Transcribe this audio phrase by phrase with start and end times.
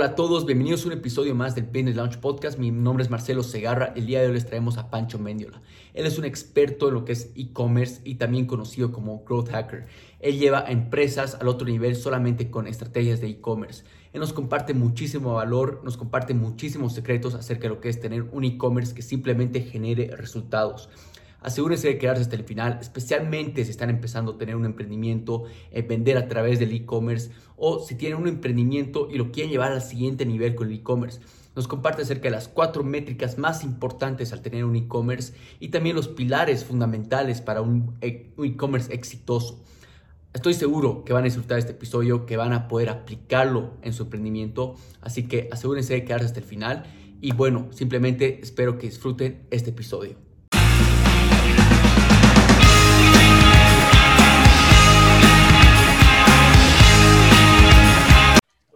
[0.00, 2.58] Hola a todos, bienvenidos a un episodio más del Business Launch Podcast.
[2.58, 3.92] Mi nombre es Marcelo Segarra.
[3.94, 5.60] El día de hoy les traemos a Pancho Mendiola.
[5.92, 9.88] Él es un experto en lo que es e-commerce y también conocido como Growth Hacker.
[10.20, 13.84] Él lleva a empresas al otro nivel solamente con estrategias de e-commerce.
[14.14, 18.22] Él nos comparte muchísimo valor, nos comparte muchísimos secretos acerca de lo que es tener
[18.32, 20.88] un e-commerce que simplemente genere resultados.
[21.42, 25.82] Asegúrense de quedarse hasta el final, especialmente si están empezando a tener un emprendimiento, eh,
[25.82, 29.82] vender a través del e-commerce o si tienen un emprendimiento y lo quieren llevar al
[29.82, 31.20] siguiente nivel con el e-commerce.
[31.56, 35.96] Nos comparte acerca de las cuatro métricas más importantes al tener un e-commerce y también
[35.96, 39.62] los pilares fundamentales para un e, e-commerce exitoso.
[40.32, 44.04] Estoy seguro que van a disfrutar este episodio, que van a poder aplicarlo en su
[44.04, 46.84] emprendimiento, así que asegúrense de quedarse hasta el final
[47.20, 50.29] y bueno, simplemente espero que disfruten este episodio.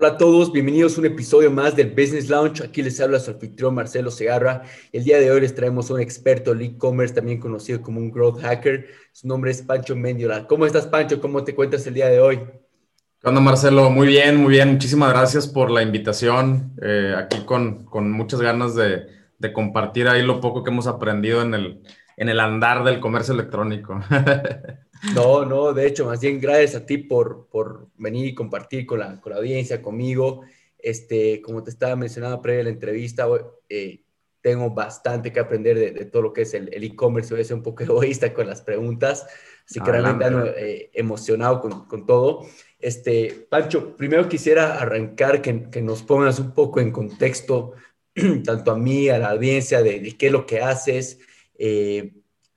[0.05, 2.61] Hola a todos, bienvenidos a un episodio más del Business Launch.
[2.61, 4.61] Aquí les habla su anfitrión Marcelo Segarra.
[4.93, 8.11] El día de hoy les traemos a un experto en e-commerce, también conocido como un
[8.11, 8.87] growth hacker.
[9.13, 10.47] Su nombre es Pancho Mendiola.
[10.47, 11.23] ¿Cómo estás, Pancho?
[11.23, 12.37] ¿Cómo te cuentas el día de hoy?
[12.37, 13.89] ¿Qué onda, Marcelo?
[13.89, 14.73] Muy bien, muy bien.
[14.73, 16.75] Muchísimas gracias por la invitación.
[16.83, 19.07] Eh, aquí con, con, muchas ganas de,
[19.39, 21.83] de, compartir ahí lo poco que hemos aprendido en el,
[22.19, 23.99] en el andar del comercio electrónico.
[25.13, 29.01] No, no, de hecho, más bien gracias a ti por, por venir y compartir con
[29.01, 30.43] la, con la audiencia, conmigo.
[30.79, 33.27] Este, como te estaba mencionando previa a la entrevista,
[33.69, 34.03] eh,
[34.41, 37.33] tengo bastante que aprender de, todo lo que es el e-commerce.
[37.33, 39.27] Voy a ser un poco egoísta con las preguntas,
[39.67, 42.47] así que realmente ando eh, emocionado con, con, todo.
[42.79, 47.73] Este, Pancho, primero quisiera arrancar que, que, nos pongas un poco en contexto,
[48.45, 51.19] tanto a mí, a la audiencia, de, de qué es lo que haces.
[51.59, 52.13] Eh,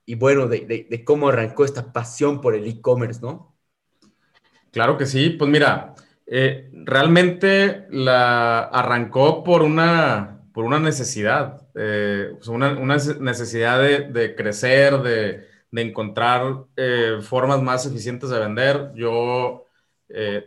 [0.07, 3.57] y bueno, de, cómo arrancó esta pasión por el e-commerce, ¿no?
[4.71, 12.29] Claro que sí, pues mira, eh, realmente la arrancó por una, por una necesidad, eh,
[12.35, 18.93] pues una, necesidad de, crecer, de, encontrar eh, formas más eficientes de vender.
[18.95, 19.65] Yo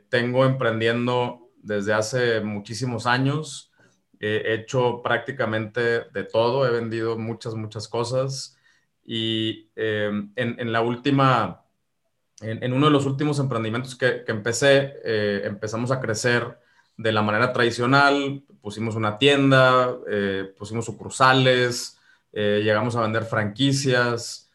[0.08, 3.70] tengo emprendiendo desde hace muchísimos años,
[4.18, 8.56] he hecho prácticamente de todo, he vendido muchas, muchas cosas.
[9.12, 11.64] Y em, en, la última,
[12.40, 16.60] en, uno de los últimos emprendimientos que, empecé, eh, empezamos a crecer
[16.96, 21.98] de la manera tradicional, pusimos una tienda, eh, pusimos sucursales,
[22.32, 24.48] eh, llegamos a vender franquicias,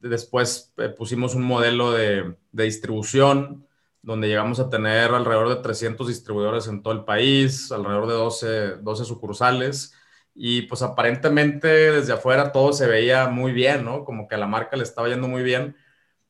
[0.00, 3.66] después pusimos un modelo de, de, distribución
[4.02, 8.76] donde llegamos a tener alrededor de 300 distribuidores en todo el país, alrededor de 12,
[8.82, 9.94] 12 sucursales
[10.34, 14.04] y pues aparentemente desde afuera todo se veía muy bien, ¿no?
[14.04, 15.76] Como que a la marca le estaba yendo muy bien,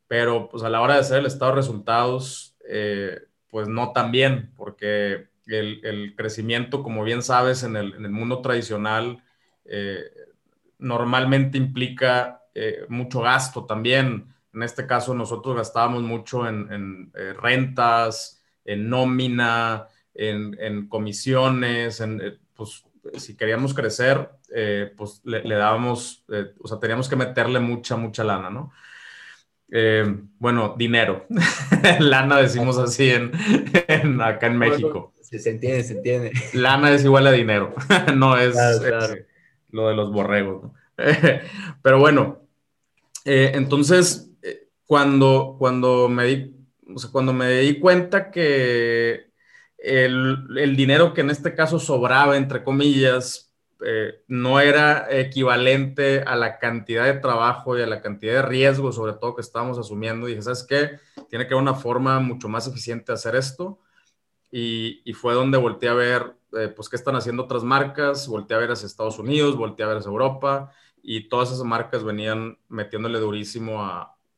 [0.06, 4.12] pero pues a la hora de hacer el estado de resultados, eh, pues no tan
[4.12, 9.22] bien, porque el, crecimiento, como bien sabes, en el, mundo tradicional
[9.64, 10.04] eh,
[10.78, 14.34] normalmente implica eh, mucho gasto también.
[14.52, 17.10] En este caso nosotros gastábamos mucho en,
[17.40, 22.84] rentas, en nómina, en, en comisiones, en pues
[23.16, 28.24] si queríamos crecer, eh, pues le, dábamos, eh, o sea, teníamos que meterle mucha, mucha
[28.24, 28.72] lana, ¿no?
[29.70, 30.04] Eh,
[30.38, 31.26] bueno, dinero.
[32.00, 33.32] lana decimos así en,
[34.20, 35.12] acá en México.
[35.20, 36.32] se entiende, se entiende.
[36.52, 37.74] Lana es igual a dinero,
[38.14, 38.56] no es,
[39.70, 40.74] lo de los borregos, ¿no?
[41.82, 42.46] Pero bueno,
[43.24, 44.30] entonces,
[44.86, 46.54] cuando, cuando, me di,
[46.94, 49.32] o sea, cuando me di cuenta que
[49.84, 56.58] el, dinero que en este caso sobraba, entre comillas, eh, no era equivalente a la
[56.58, 60.26] cantidad de trabajo y a la cantidad de riesgo, sobre todo que estábamos asumiendo.
[60.26, 60.98] Y dije, ¿sabes qué?
[61.28, 63.78] Tiene que haber una forma mucho más eficiente de hacer esto.
[64.50, 68.60] Y, fue donde volteé a ver, eh, pues, qué están haciendo otras marcas, volteé a
[68.60, 70.70] ver hacia Estados Unidos, volteé a ver hacia Europa,
[71.02, 73.84] y todas esas marcas venían metiéndole durísimo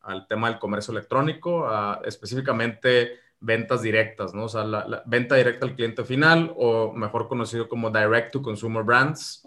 [0.01, 1.69] al tema del comercio electrónico,
[2.05, 4.45] específicamente ventas directas, ¿no?
[4.45, 8.83] O sea, la, venta directa al cliente final o mejor conocido como Direct to Consumer
[8.83, 9.47] Brands.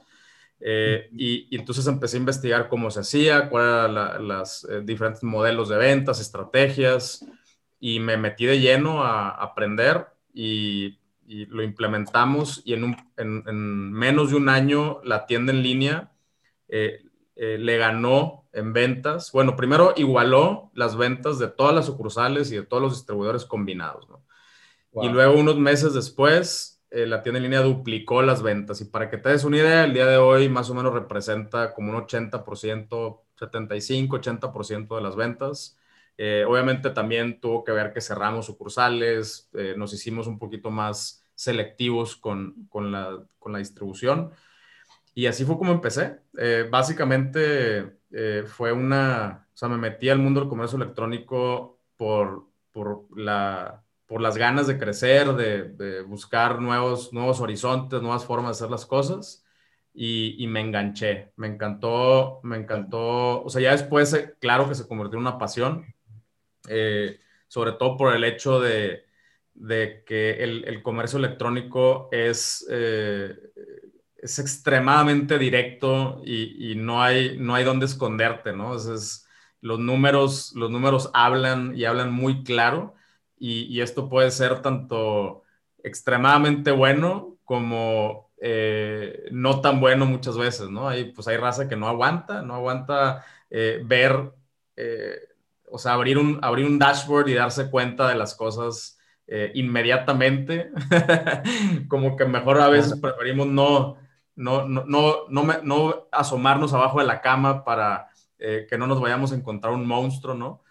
[0.62, 5.70] Eh, y, entonces empecé a investigar cómo se hacía, cuáles eran los eh, diferentes modelos
[5.70, 7.26] de ventas, estrategias,
[7.80, 10.98] y me metí de lleno a, aprender y,
[11.50, 16.12] lo implementamos y en, en, menos de un año la tienda en línea
[16.68, 17.04] eh,
[17.36, 19.32] le ganó en ventas.
[19.32, 24.08] Bueno, primero igualó las ventas de todas las sucursales y de todos los distribuidores combinados.
[24.94, 28.82] Y luego unos meses después, eh, la tienda en línea duplicó las ventas.
[28.82, 31.74] Y para que te des una idea, el día de hoy más o menos representa
[31.74, 35.78] como un 80%, 75, 80% de las ventas.
[36.18, 41.24] Eh, obviamente también tuvo que ver que cerramos sucursales, eh, nos hicimos un poquito más
[41.34, 44.32] selectivos con, con, la, con la, distribución.
[45.14, 46.20] Y así fue como empecé.
[46.70, 53.06] Básicamente eh, fue una, o sea, me metí al mundo del comercio electrónico por, por,
[53.18, 58.66] la, por las ganas de crecer, de, de, buscar nuevos, nuevos horizontes, nuevas formas de
[58.66, 59.46] hacer las cosas.
[59.94, 64.76] Y, y, me enganché, me encantó, me encantó, o sea, ya después, eh, claro que
[64.76, 65.86] se convirtió en una pasión,
[67.48, 69.04] sobre todo por el hecho de,
[69.60, 73.36] de que el, comercio electrónico es, eh,
[74.22, 78.74] es extremadamente directo y, no, hay, no hay dónde esconderte, ¿no?
[78.74, 82.96] los, números, los números hablan y hablan muy claro
[83.38, 85.44] y, esto puede ser tanto
[85.84, 90.88] extremadamente bueno como eh, no tan bueno muchas veces, ¿no?
[90.90, 94.34] Hay, pues hay raza que no aguanta, no aguanta eh, ver,
[95.72, 99.00] o sea, abrir un, abrir un dashboard y darse cuenta de las cosas
[99.32, 100.72] eh, inmediatamente,
[101.88, 103.98] como que mejor a veces preferimos no,
[104.40, 104.86] no, no,
[105.30, 109.74] no, no, asomarnos abajo de la cama para eh, que no nos vayamos a encontrar
[109.74, 110.64] un monstruo, ¿no?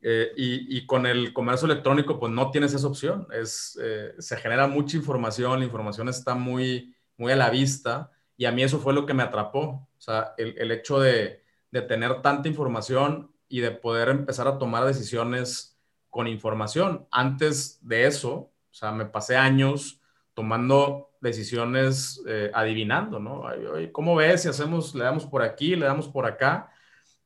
[0.00, 3.28] Eh, y, con el comercio electrónico, pues no tienes esa opción.
[3.32, 3.78] Es,
[4.18, 8.64] se genera mucha información, la información está muy, muy a la vista y a mí
[8.64, 9.88] eso fue lo que me atrapó.
[9.96, 14.58] O sea, el, el hecho de, de tener tanta información y de poder empezar a
[14.58, 15.78] tomar decisiones
[16.10, 17.06] con información.
[17.10, 20.01] Antes de eso, o sea, me pasé años
[20.34, 23.44] tomando decisiones eh, adivinando, ¿no?
[23.92, 26.70] ¿Cómo ves si hacemos, le damos por aquí, le damos por acá?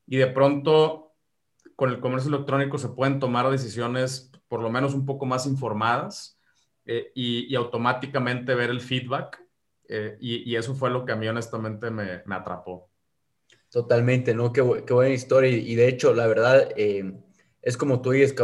[0.07, 1.15] Y de pronto,
[1.75, 6.39] con el comercio electrónico se pueden tomar decisiones por lo menos un poco más informadas
[6.85, 9.43] eh, y, automáticamente ver el feedback.
[9.89, 12.91] Eh, y, eso fue lo que a mí honestamente me, atrapó.
[13.71, 14.53] Totalmente, ¿no?
[14.53, 15.51] Qué, buena historia.
[15.51, 18.35] Y de hecho, la verdad, es como tú dices,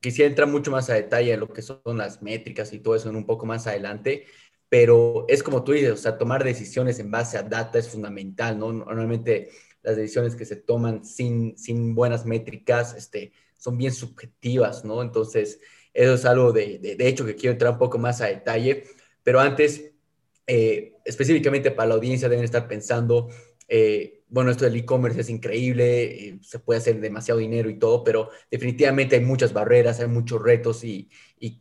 [0.00, 3.10] quisiera entrar mucho más a detalle en lo que son las métricas y todo eso
[3.10, 4.26] en un poco más adelante,
[4.68, 8.58] pero es como tú dices, o sea, tomar decisiones en base a data es fundamental,
[8.58, 8.72] ¿no?
[8.72, 9.50] Normalmente
[9.82, 15.02] las decisiones que se toman sin, sin buenas métricas este, son bien subjetivas, ¿no?
[15.02, 15.60] Entonces,
[15.92, 18.84] eso es algo de, de, hecho que quiero entrar un poco más a detalle,
[19.22, 19.92] pero antes,
[20.46, 23.28] eh, específicamente para la audiencia deben estar pensando,
[23.72, 28.02] eh, bueno, esto del e-commerce es increíble, eh, se puede hacer demasiado dinero y todo,
[28.02, 31.08] pero definitivamente hay muchas barreras, hay muchos retos y,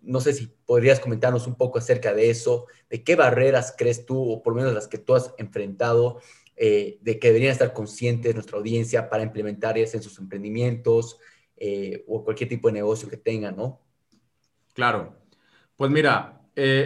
[0.02, 4.32] no sé si podrías comentarnos un poco acerca de eso, de qué barreras crees tú,
[4.32, 6.20] o por lo menos las que tú has enfrentado,
[6.56, 11.20] eh, de que deberían estar conscientes nuestra audiencia para implementar en sus emprendimientos
[12.08, 13.82] o cualquier tipo de negocio que tengan, ¿no?
[14.74, 15.16] Claro.
[15.76, 16.39] Pues mira,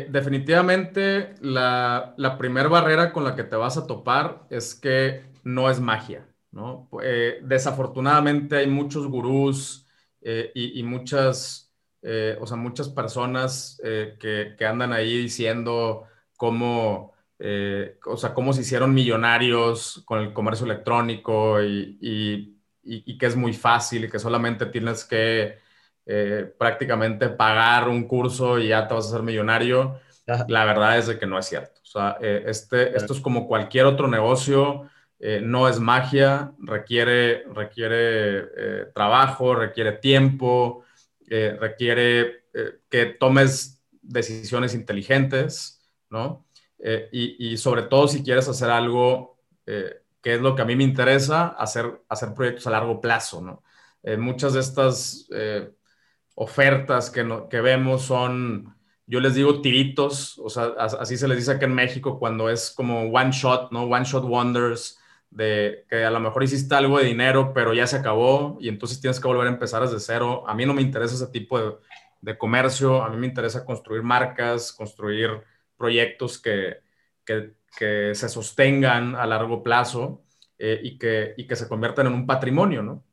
[0.10, 5.70] definitivamente la, la primera barrera con la que te vas a topar es que no
[5.70, 6.90] es magia, ¿no?
[7.04, 9.86] Eh, desafortunadamente hay muchos gurús
[10.22, 13.80] eh, y, muchas, eh, o sea, muchas personas
[14.20, 16.06] que, andan ahí diciendo
[16.38, 17.14] cómo,
[18.06, 22.58] o sea, cómo se hicieron millonarios con el comercio electrónico y,
[23.20, 25.58] que es muy fácil y que solamente tienes que
[26.58, 30.00] prácticamente pagar un curso y ya te vas a ser millonario.
[30.48, 31.80] La verdad es de que no es cierto.
[31.82, 34.90] O sea, este, esto es como cualquier otro negocio
[35.26, 40.84] eh, no es magia, requiere, requiere eh, trabajo, requiere tiempo,
[41.30, 42.44] eh, requiere
[42.90, 46.46] que tomes decisiones inteligentes, ¿no?
[47.12, 51.48] Y, sobre todo si quieres hacer algo que es lo que a mí me interesa,
[51.48, 53.64] hacer, hacer proyectos a largo plazo, ¿no?
[54.20, 55.28] muchas de estas
[56.36, 58.76] ofertas que, que vemos son
[59.06, 62.72] yo les digo tiritos, o sea, así se les dice aquí en México cuando es
[62.72, 63.84] como one shot, ¿no?
[63.84, 64.98] One shot wonders,
[65.30, 69.02] de que a lo mejor hiciste algo de dinero, pero ya se acabó y entonces
[69.02, 70.44] tienes que volver a empezar desde cero.
[70.48, 71.80] A mí no me interesa ese tipo
[72.22, 75.42] de, comercio, a mí me interesa construir marcas, construir
[75.76, 76.78] proyectos que,
[77.26, 77.52] que,
[78.14, 80.24] se sostengan a largo plazo
[80.58, 83.04] eh, y, que, y que se conviertan en un patrimonio, ¿no?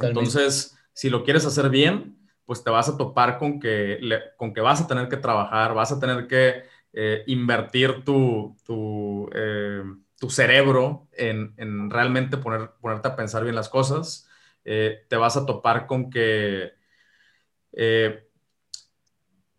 [0.00, 2.16] Entonces, si lo quieres hacer bien,
[2.48, 4.00] pues te vas a topar con que,
[4.36, 8.56] con que vas a tener que trabajar, vas a tener que eh, invertir tu...
[8.64, 9.84] tu eh,
[10.18, 14.28] tu cerebro en, realmente poner, ponerte a pensar bien las cosas,
[14.64, 16.72] eh, te vas a topar con que
[17.72, 18.28] eh,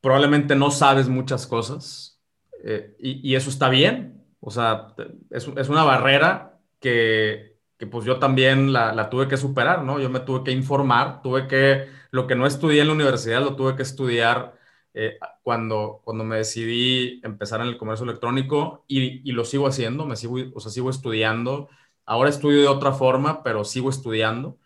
[0.01, 2.21] probablemente no sabes muchas cosas
[2.63, 4.25] eh, y, eso está bien.
[4.41, 4.93] O sea,
[5.29, 7.57] es, una barrera que,
[7.89, 9.99] pues yo también la, la, tuve que superar, ¿no?
[9.99, 13.55] Yo me tuve que informar, tuve que, lo que no estudié en la universidad lo
[13.55, 14.55] tuve que estudiar
[14.93, 20.15] eh, cuando, cuando me decidí empezar en el comercio electrónico y, lo sigo haciendo, me
[20.15, 21.69] sigo, o sea, sigo estudiando.
[22.05, 24.57] Ahora estudio de otra forma, pero sigo estudiando.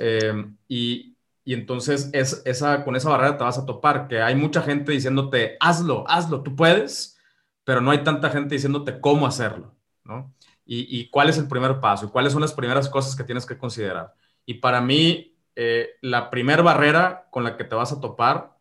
[0.00, 1.14] Eh, y,
[1.44, 4.92] y entonces es, esa, con esa barrera te vas a topar, que hay mucha gente
[4.92, 7.18] diciéndote, hazlo, hazlo, tú puedes,
[7.64, 10.34] pero no hay tanta gente diciéndote cómo hacerlo, ¿no?
[10.66, 13.58] Y, cuál es el primer paso y cuáles son las primeras cosas que tienes que
[13.58, 14.14] considerar.
[14.46, 18.56] Y para mí, eh, la primera barrera con la que te vas a topar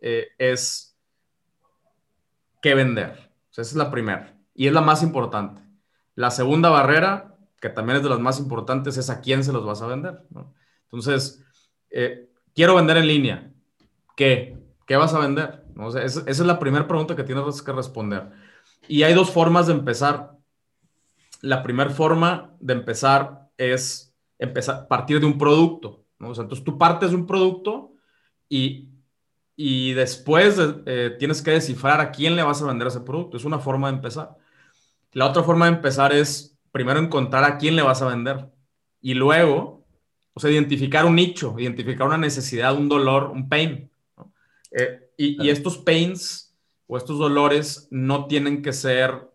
[0.00, 0.98] eh, es
[2.62, 3.30] qué vender.
[3.50, 5.62] esa es la primera y es la más importante.
[6.14, 9.64] La segunda barrera, que también es de las más importantes, es a quién se los
[9.64, 10.22] vas a vender.
[10.84, 11.42] Entonces,
[11.90, 13.52] eh, quiero vender en línea.
[14.16, 14.58] ¿Qué?
[14.86, 15.64] ¿Qué vas a vender?
[16.02, 18.30] esa, es la primera pregunta que tienes que responder.
[18.88, 20.36] Y hay dos formas de empezar.
[21.40, 26.04] La primera forma de empezar es empezar, partir de un producto.
[26.20, 27.92] Entonces tú partes de un producto
[28.48, 28.88] y,
[29.56, 33.36] y después eh, tienes que descifrar a quién le vas a vender ese producto.
[33.36, 34.36] Es una forma de empezar.
[35.12, 38.50] La otra forma de empezar es primero encontrar a quién le vas a vender
[39.00, 39.80] y luego
[40.32, 43.90] o sea, identificar un nicho, identificar una necesidad, un dolor, un pain.
[44.70, 49.29] Eh, y, estos pains o estos dolores no tienen que ser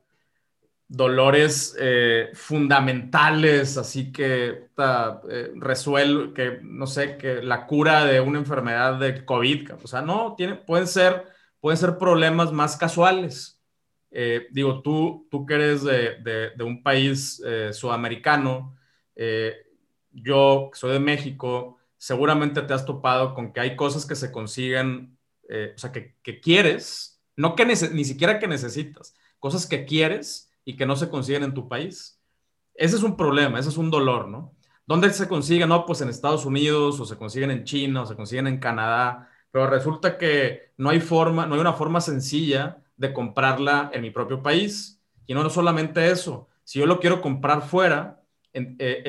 [0.87, 8.39] dolores eh, fundamentales, así que eh, resuelve, que no sé, que la cura de una
[8.39, 11.25] enfermedad de COVID, o sea, no, tiene, pueden, ser,
[11.59, 13.61] pueden ser problemas más casuales.
[14.51, 18.75] digo, tú, tú que eres de, de un país sudamericano,
[20.11, 24.31] yo, que soy de México, seguramente te has topado con que hay cosas que se
[24.31, 25.17] consiguen,
[25.49, 30.75] eh, o sea, que, quieres, no que ni siquiera que necesitas, cosas que quieres y
[30.75, 32.19] que no se consiguen en tu país.
[32.73, 34.53] Ese es un problema, ese es un dolor, ¿no?
[34.85, 35.69] ¿Dónde se consiguen?
[35.69, 39.29] No, pues en Estados Unidos, o se consiguen en China, o se consiguen en Canadá,
[39.51, 44.11] pero resulta que no hay forma, no hay una forma sencilla de comprarla en mi
[44.11, 45.01] propio país.
[45.25, 48.21] Y no, solamente eso, si yo lo quiero comprar fuera,
[48.53, 49.01] eh,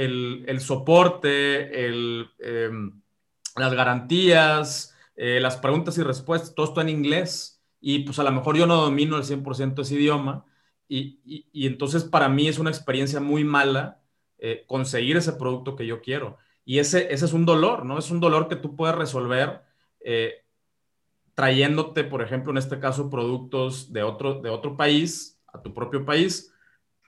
[0.46, 3.02] el, soporte, em,
[3.56, 7.62] las garantías, eh, las preguntas y respuestas, todo esto en inglés.
[7.80, 10.44] Y pues a lo mejor yo no domino el 100% ese idioma.
[10.88, 14.00] Y, entonces para mí es una experiencia muy mala
[14.38, 16.38] eh, conseguir ese producto que yo quiero.
[16.64, 17.98] Y ese, ese es un dolor, ¿no?
[17.98, 19.62] Es un dolor que tú puedes resolver
[21.34, 26.04] trayéndote, por ejemplo, en este caso, productos de otro, de otro país a tu propio
[26.04, 26.52] país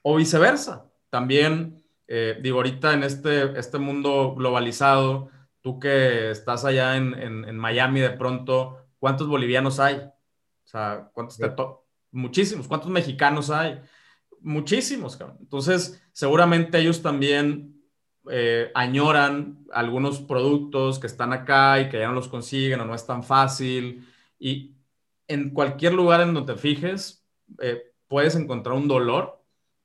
[0.03, 0.91] o viceversa.
[1.09, 5.31] También eh, digo, ahorita en este, este mundo globalizado,
[5.61, 9.97] tú que estás allá en, en, Miami de pronto, ¿cuántos bolivianos hay?
[9.97, 11.51] O sea, ¿cuántos te
[12.11, 12.69] Muchísimos.
[12.69, 13.81] ¿Cuántos mexicanos hay?
[14.41, 17.83] Muchísimos, Entonces, seguramente ellos también
[18.31, 22.95] eh, añoran algunos productos que están acá y que ya no los consiguen o no
[22.95, 24.07] es tan fácil.
[24.39, 24.77] Y
[25.27, 27.27] en cualquier lugar en donde te fijes,
[27.61, 29.39] eh, puedes encontrar un dolor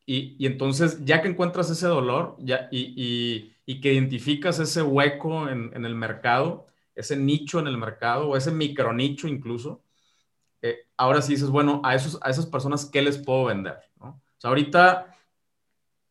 [0.06, 5.96] y, entonces, ya que encuentras ese dolor ya, y, que identificas ese hueco en, el
[5.96, 9.82] mercado, ese nicho en el mercado o ese micronicho incluso,
[10.64, 13.80] eh, ahora sí dices, bueno, a, esos, a esas personas, ¿qué les puedo vender?
[14.00, 14.08] ¿no?
[14.08, 15.14] O sea, ahorita,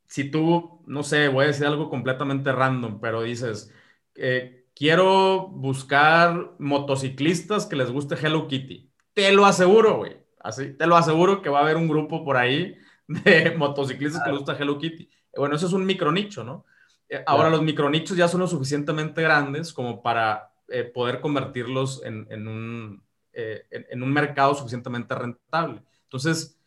[0.07, 3.73] si tú, no sé, voy a decir algo completamente random, pero dices,
[4.15, 8.93] eh, quiero buscar motociclistas que les guste Hello Kitty.
[9.15, 10.19] Te lo aseguro, güey.
[10.39, 14.31] Así, te lo aseguro que va a haber un grupo por ahí de motociclistas que
[14.31, 15.09] les gusta Hello Kitty.
[15.35, 16.67] Bueno, eso es un micronicho, ¿no?
[17.09, 22.27] Eh, ahora los micronichos ya son lo suficientemente grandes como para eh, poder convertirlos en,
[22.31, 25.83] en un, eh, en, un, mercado suficientemente rentable.
[26.05, 26.59] Entonces,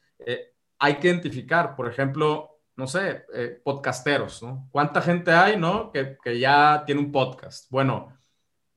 [0.80, 3.26] hay que identificar, por ejemplo, no sé,
[3.64, 4.68] podcasteros, ¿no?
[4.72, 5.92] ¿Cuánta gente hay, ¿no?
[5.92, 7.70] Que, que, ya tiene un podcast.
[7.70, 8.18] Bueno,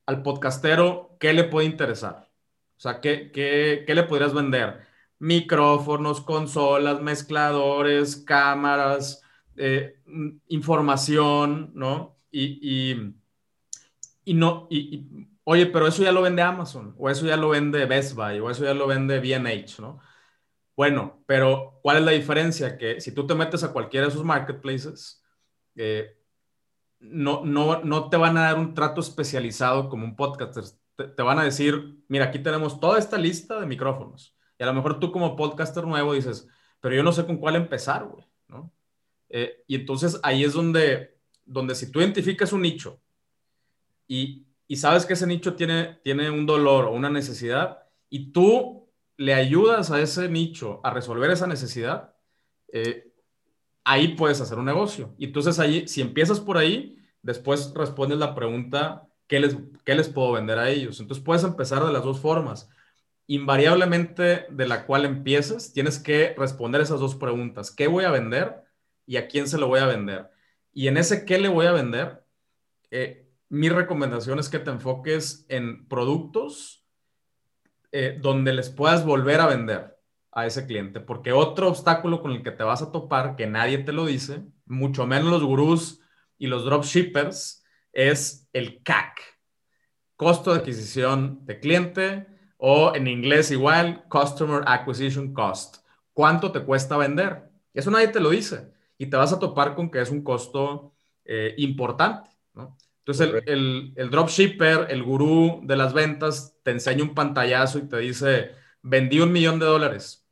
[0.07, 2.29] al podcastero, ¿qué le puede interesar?
[2.77, 4.89] O sea, ¿qué, qué, qué le podrías vender?
[5.19, 9.23] micrófonos, consolas, mezcladores, cámaras,
[9.57, 10.01] eh,
[10.49, 12.17] información, ¿no?
[12.31, 13.15] Y,
[14.25, 17.87] y, no, y, oye, pero eso ya lo vende Amazon, o eso ya lo vende
[17.87, 19.99] Best Buy, o eso ya lo vende BH, ¿no?
[20.77, 22.77] Bueno, pero ¿cuál es la diferencia?
[22.77, 25.25] Que si tú te metes a cualquiera de esos marketplaces,
[25.75, 26.19] eh,
[27.01, 30.65] no, no, no te van a dar un trato especializado como un podcaster.
[31.17, 34.75] te van a decir, mira, aquí tenemos toda esta lista de micrófonos y a lo
[34.75, 36.47] mejor tú como podcaster nuevo dices,
[36.81, 38.71] pero yo no sé con cuál empezar, güey, ¿no?
[39.31, 43.01] Eh, y entonces ahí es donde, donde si tú identificas un nicho
[44.07, 48.89] y, y, sabes que ese nicho tiene, tiene un dolor o una necesidad y tú
[49.17, 52.15] le ayudas a ese nicho a resolver esa necesidad,
[52.73, 53.13] eh,
[53.85, 55.15] ahí puedes hacer un negocio.
[55.19, 60.09] Y entonces ahí, si empiezas por ahí, después respondes la pregunta, ¿qué les, qué les
[60.09, 61.01] puedo vender a ellos?
[61.01, 62.69] Entonces puedes empezar de las dos formas
[63.29, 67.71] invariablemente de la cual empieces, tienes que responder esas dos preguntas.
[67.71, 68.65] ¿Qué voy a vender
[69.07, 70.31] y a quién se lo voy a vender?
[70.73, 72.25] Y en ese qué le voy a vender,
[72.91, 76.85] eh, mi recomendación es que te enfoques en productos
[77.93, 79.97] eh, donde les puedas volver a vender
[80.33, 83.79] a ese cliente, porque otro obstáculo con el que te vas a topar, que nadie
[83.79, 86.01] te lo dice, mucho menos los gurús
[86.37, 89.21] y los dropshippers, es el CAC,
[90.17, 92.27] costo de adquisición de cliente,
[92.59, 95.79] o en inglés igual, Customer Acquisition Cost.
[96.13, 97.49] ¿Cuánto te cuesta vender?
[97.73, 100.93] Eso nadie te lo dice y te vas a topar con que es un costo
[101.25, 102.77] eh, importante, ¿no?
[103.09, 107.97] Entonces el, el, dropshipper, el gurú de las ventas, te enseña un pantallazo y te
[108.01, 108.51] dice,
[108.83, 110.29] vendí un millón de dólares,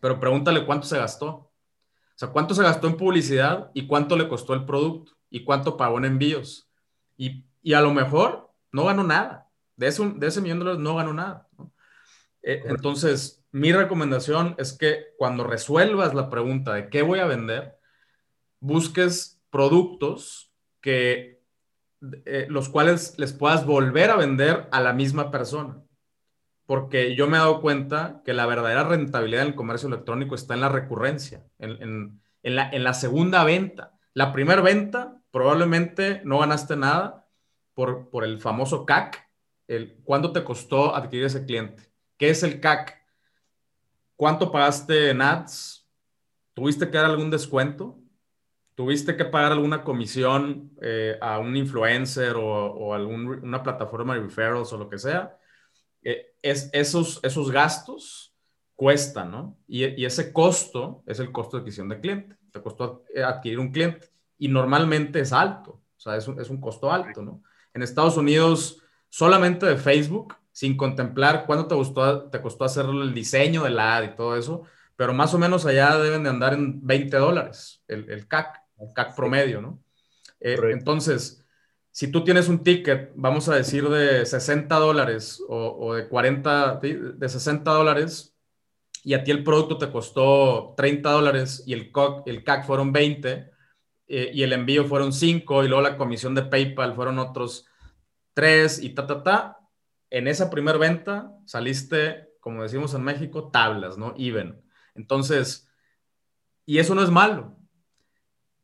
[0.00, 1.28] pero pregúntale cuánto se gastó.
[1.28, 1.52] O
[2.14, 5.98] sea, cuánto se gastó en publicidad y cuánto le costó el producto y cuánto pagó
[5.98, 6.70] en envíos.
[7.18, 9.50] Y, y a lo mejor no ganó nada.
[9.76, 11.48] De ese, de ese millón de dólares no ganó nada.
[12.42, 17.76] Eh, entonces, mi recomendación es que cuando resuelvas la pregunta de qué voy a vender,
[18.58, 21.39] busques productos que
[22.24, 25.82] eh, los cuales les puedas volver a vender a la misma persona.
[26.66, 30.60] Porque yo me he dado cuenta que la verdadera rentabilidad del comercio electrónico está en
[30.60, 33.98] la recurrencia, en, la, en la, segunda venta.
[34.14, 37.26] La primera venta probablemente no ganaste nada
[37.74, 39.28] por, por el famoso CAC,
[39.66, 41.92] el, ¿cuánto te costó adquirir ese cliente?
[42.16, 43.00] ¿Qué es el CAC?
[44.16, 45.88] ¿Cuánto pagaste en ads?
[46.54, 47.99] ¿Tuviste que dar algún descuento?
[48.80, 54.72] ¿Tuviste que pagar alguna comisión eh, a un influencer o, o alguna plataforma de referrals
[54.72, 55.36] o lo que sea?
[56.02, 58.34] Eh, es, esos, esos gastos
[58.74, 59.58] cuestan, ¿no?
[59.68, 62.36] Y, y, ese costo es el costo de adquisición de cliente.
[62.50, 64.08] Te costó adquirir un cliente
[64.38, 67.42] y normalmente es alto, o sea, es un, es un costo alto, ¿no?
[67.74, 73.12] En Estados Unidos, solamente de Facebook, sin contemplar cuánto te, gustó, te costó hacer el
[73.12, 74.62] diseño de la ad y todo eso,
[74.96, 79.14] pero más o menos allá deben de andar en 20 dólares el, el CAC CAC
[79.14, 79.82] promedio, ¿no?
[80.40, 81.44] Eh, entonces,
[81.90, 87.28] si tú tienes un ticket, vamos a decir de 60 dólares o, de 40, de
[87.28, 88.34] 60 dólares,
[89.02, 91.90] y a ti el producto te costó 30 dólares y el,
[92.26, 93.50] el CAC fueron 20,
[94.08, 97.66] eh, y el envío fueron 5, y luego la comisión de PayPal fueron otros
[98.34, 99.58] 3, y ta, ta, ta,
[100.10, 104.14] en esa primera venta saliste, como decimos en México, tablas, ¿no?
[104.16, 104.60] Even.
[104.94, 105.68] Entonces,
[106.66, 107.59] y eso no es malo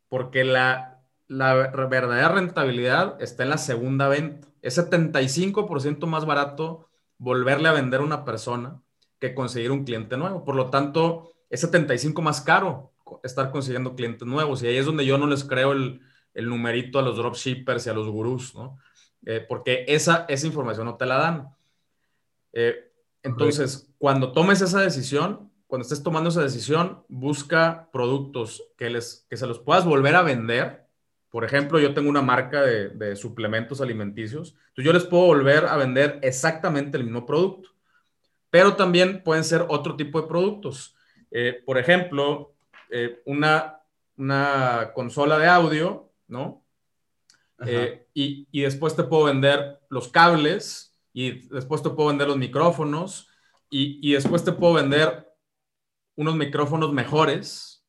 [0.08, 4.48] porque la, la verdadera rentabilidad está en la segunda venta.
[4.62, 6.88] Es 75% más barato
[7.18, 8.80] volverle a vender a una persona
[9.18, 10.44] que conseguir un cliente nuevo.
[10.44, 12.92] Por lo tanto, es 75 más caro
[13.22, 14.62] estar consiguiendo clientes nuevos.
[14.62, 16.00] Y ahí es donde yo no les creo el,
[16.34, 18.78] el numerito a los dropshippers y a los gurús, ¿no?
[19.24, 21.48] Eh, porque esa, esa información no te la dan.
[22.52, 22.92] Eh,
[23.22, 29.36] entonces, cuando tomes esa decisión, cuando estés tomando esa decisión, busca productos que, les, que
[29.36, 30.86] se los puedas volver a vender.
[31.28, 35.76] Por ejemplo, yo tengo una marca de, suplementos alimenticios, entonces yo les puedo volver a
[35.76, 37.70] vender exactamente el mismo producto,
[38.48, 40.94] pero también pueden ser otro tipo de productos.
[41.30, 42.54] Eh, por ejemplo,
[42.90, 43.80] eh, una,
[44.16, 46.62] una consola de audio, ¿no?
[47.66, 52.36] Eh, y, y después te puedo vender los cables y después te puedo vender los
[52.36, 53.28] micrófonos
[53.70, 55.25] y, y después te puedo vender
[56.16, 57.84] unos micrófonos mejores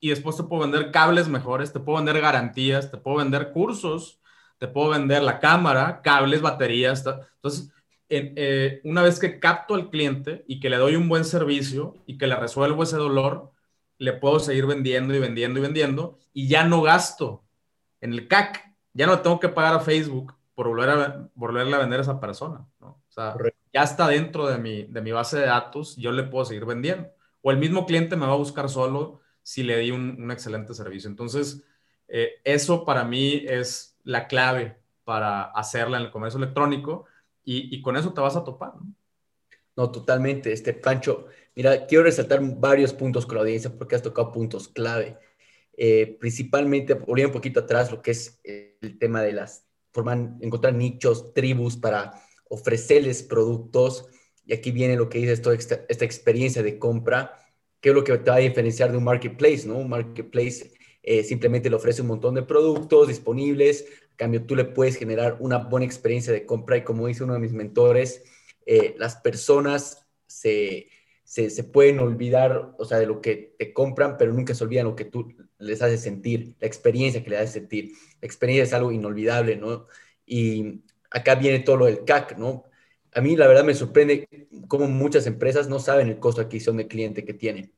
[0.00, 4.20] y después te puedo vender cables mejores, te puedo vender garantías, te puedo vender cursos,
[4.58, 7.04] te puedo vender la cámara, cables, baterías.
[7.36, 7.72] Entonces,
[8.08, 12.16] eh, una vez que capto al cliente y que le doy un buen servicio y
[12.16, 13.52] que le resuelvo ese dolor,
[13.98, 17.44] le puedo seguir vendiendo y vendiendo y vendiendo y ya no gasto
[18.00, 21.80] en el CAC, ya no tengo que pagar a Facebook por volver a, volverle a
[21.80, 22.64] vender a esa persona.
[22.80, 22.86] ¿no?
[22.86, 23.34] O sea,
[23.72, 27.08] ya está dentro de mi, de mi base de datos, yo le puedo seguir vendiendo
[27.50, 31.08] el mismo cliente me va a buscar solo si le di un, excelente servicio.
[31.08, 31.62] Entonces,
[32.08, 37.06] eh, eso para mí es la clave para hacerla en el comercio electrónico
[37.44, 38.74] y, con eso te vas a topar.
[39.76, 39.90] ¿no?
[39.90, 40.52] totalmente.
[40.52, 45.16] Este, Pancho, mira, quiero resaltar varios puntos con la audiencia porque has tocado puntos clave.
[45.76, 50.74] Eh, principalmente, volviendo un poquito atrás, lo que es el tema de las, forman, encontrar
[50.74, 54.08] nichos, tribus para ofrecerles productos
[54.48, 57.38] y aquí viene lo que dice esto, esta, experiencia de compra,
[57.80, 59.76] que es lo que te va a diferenciar de un marketplace, ¿no?
[59.76, 64.64] Un marketplace eh, simplemente le ofrece un montón de productos disponibles, a cambio tú le
[64.64, 68.24] puedes generar una buena experiencia de compra y como dice uno de mis mentores,
[68.64, 70.88] eh, las personas se,
[71.24, 74.86] se, se, pueden olvidar, o sea, de lo que te compran, pero nunca se olvidan
[74.86, 77.92] lo que tú les haces sentir, la experiencia que le haces sentir.
[78.22, 79.84] La experiencia es algo inolvidable, ¿no?
[80.24, 80.80] Y
[81.10, 82.64] acá viene todo lo del CAC, ¿no?
[83.14, 84.28] A mí la verdad me sorprende
[84.68, 87.72] cómo muchas empresas no saben el costo de adquisición de cliente que tienen.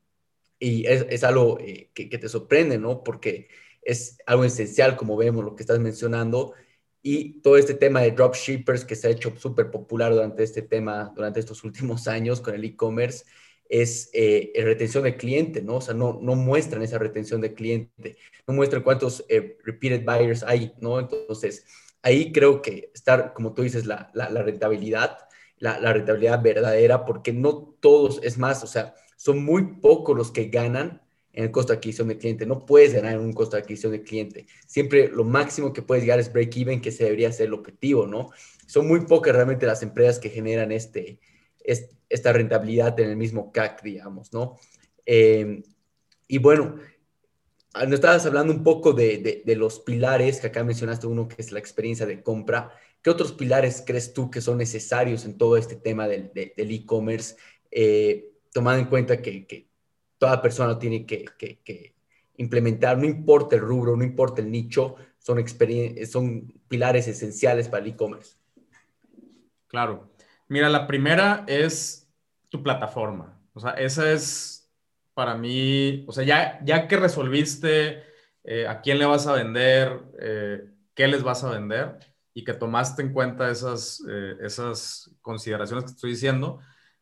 [0.59, 3.03] Y es, algo eh, que, te sorprende, ¿no?
[3.03, 3.49] Porque
[3.83, 6.55] es algo esencial, como vemos, lo que estás mencionando.
[7.03, 11.13] y todo este tema de dropshippers que se ha hecho súper popular durante este tema,
[11.17, 13.25] durante estos últimos años con el e-commerce,
[13.71, 15.77] es eh, retención de cliente, ¿no?
[15.77, 18.17] O sea, no, no muestran esa retención de cliente,
[18.47, 20.99] no muestran cuántos eh, repeated buyers hay, ¿no?
[20.99, 21.65] Entonces,
[22.03, 25.19] ahí creo que estar, como tú dices, la, rentabilidad,
[25.59, 30.47] la, rentabilidad verdadera, porque no todos, es más, o sea, son muy pocos los que
[30.47, 32.47] ganan en el costo de adquisición de cliente.
[32.47, 34.47] No puedes ganar en un costo de adquisición de cliente.
[34.67, 38.31] Siempre lo máximo que puedes llegar es break-even, que se debería ser el objetivo, ¿no?
[38.67, 41.21] Son muy pocas realmente las empresas que generan este,
[42.09, 44.57] esta rentabilidad en el mismo CAC, digamos, ¿no?
[45.07, 45.63] Eh,
[46.27, 46.77] y bueno,
[47.75, 51.53] nos estabas hablando un poco de, de, los pilares, que acá mencionaste uno que es
[51.53, 52.73] la experiencia de compra.
[53.03, 57.37] ¿Qué otros pilares crees tú que son necesarios en todo este tema del e-commerce,
[57.71, 59.69] eh, tomando en cuenta que, que,
[60.19, 61.95] toda persona tiene que, que,
[62.37, 65.43] implementar, no importa el rubro, no importa el nicho, son,
[66.07, 68.37] son pilares esenciales para el e-commerce?
[69.67, 70.11] Claro.
[70.49, 72.09] Mira, la primera es
[72.51, 73.41] tu plataforma.
[73.55, 74.60] O sea, esa es
[75.15, 78.05] para mí, o sea, ya, ya que resolviste
[78.45, 81.99] eh, a quién le vas a vender, eh, qué les vas a vender
[82.33, 86.61] y que tomaste en cuenta esas, eh, esas consideraciones que estoy diciendo,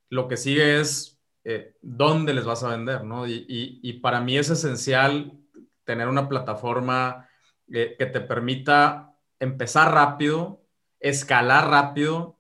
[0.09, 1.15] lo que sigue es
[1.81, 3.27] dónde les vas a vender, ¿no?
[3.27, 5.33] Y, y, para mí es esencial
[5.85, 7.27] tener una plataforma
[7.67, 10.63] que te permita empezar rápido,
[11.01, 12.37] escalar rápido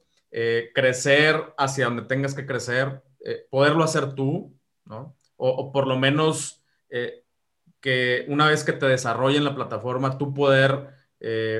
[0.74, 3.02] crecer hacia donde tengas que crecer,
[3.50, 4.54] poderlo hacer tú,
[4.84, 5.16] ¿no?
[5.40, 7.24] O, por lo menos eh,
[7.80, 10.98] que una vez que te desarrollen la plataforma, tú poder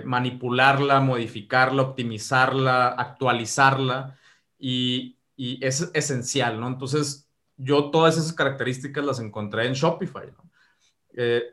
[0.05, 4.17] manipularla, modificarla, optimizarla, actualizarla,
[4.57, 6.69] y, y, es esencial, ¿no?
[6.69, 10.49] Entonces, yo todas esas características las encontré en Shopify, ¿no?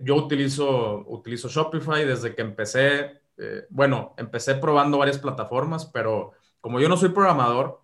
[0.02, 3.22] yo utilizo, utilizo Shopify desde que empecé,
[3.70, 7.82] bueno, empecé probando varias plataformas, pero como yo no soy programador,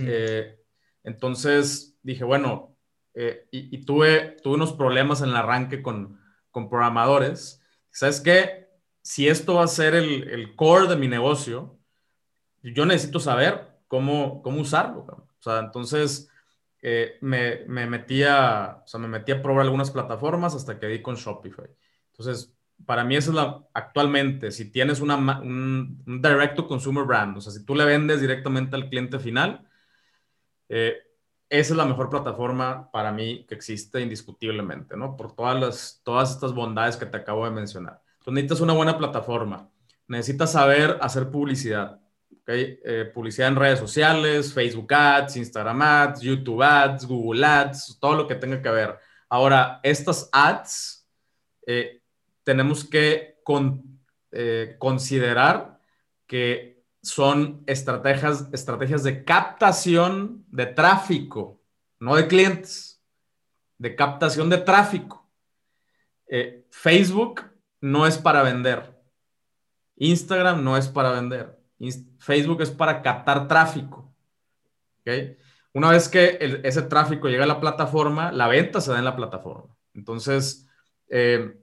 [0.00, 0.58] eh,
[1.02, 2.76] entonces dije, bueno,
[3.14, 6.20] eh, y, tuve, tuve unos problemas en el arranque con,
[6.50, 7.62] con programadores.
[7.90, 8.68] ¿Sabes qué?
[9.02, 11.78] Si esto va a ser el, el, core de mi negocio,
[12.62, 15.00] yo necesito saber cómo, cómo usarlo.
[15.08, 16.30] O sea, entonces
[16.82, 20.86] eh, me, me, metí a, o sea, me metí a probar algunas plataformas hasta que
[20.86, 21.66] di con Shopify.
[22.12, 22.54] Entonces,
[22.86, 27.40] para mí eso es la, actualmente, si tienes una, un, direct to consumer brand, o
[27.40, 29.68] sea, si tú le vendes directamente al cliente final,
[30.68, 30.96] eh,
[31.50, 35.16] esa es la mejor plataforma para mí que existe indiscutiblemente, ¿no?
[35.16, 38.00] Por todas, las, todas estas bondades que te acabo de mencionar.
[38.20, 39.68] Entonces necesitas una buena plataforma,
[40.06, 42.00] necesitas saber hacer publicidad,
[42.32, 42.48] ¿ok?
[42.48, 48.26] Eh, publicidad en redes sociales, Facebook Ads, Instagram Ads, YouTube Ads, Google Ads, todo lo
[48.26, 48.98] que tenga que ver.
[49.28, 51.06] Ahora, estas ads...
[51.66, 52.00] Eh,
[52.50, 53.36] tenemos que
[54.32, 55.78] eh, considerar
[56.26, 56.69] que
[57.02, 61.62] son estrategias, estrategias de captación de tráfico,
[61.98, 63.02] no de clientes,
[63.78, 65.28] de captación de tráfico.
[66.26, 67.42] Eh, Facebook
[67.80, 68.98] no es para vender.
[69.96, 71.58] Instagram no es para vender.
[72.18, 74.14] Facebook es para captar tráfico.
[75.72, 79.16] Una vez que ese tráfico llega a la plataforma, la venta se da en la
[79.16, 79.74] plataforma.
[79.94, 80.68] Entonces,
[81.08, 81.56] eh,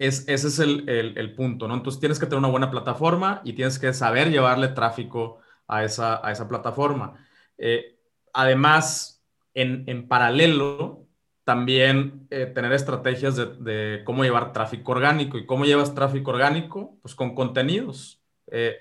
[0.00, 1.74] ese es el, punto, ¿no?
[1.74, 6.26] Entonces tienes que tener una buena plataforma y tienes que saber llevarle tráfico a esa,
[6.26, 7.22] a esa plataforma.
[7.58, 7.98] Eh,
[8.32, 11.06] además, en, paralelo,
[11.44, 15.36] también eh, tener estrategias de, cómo llevar tráfico orgánico.
[15.36, 16.96] ¿Y cómo llevas tráfico orgánico?
[17.02, 18.22] Pues con contenidos.
[18.50, 18.78] Eh,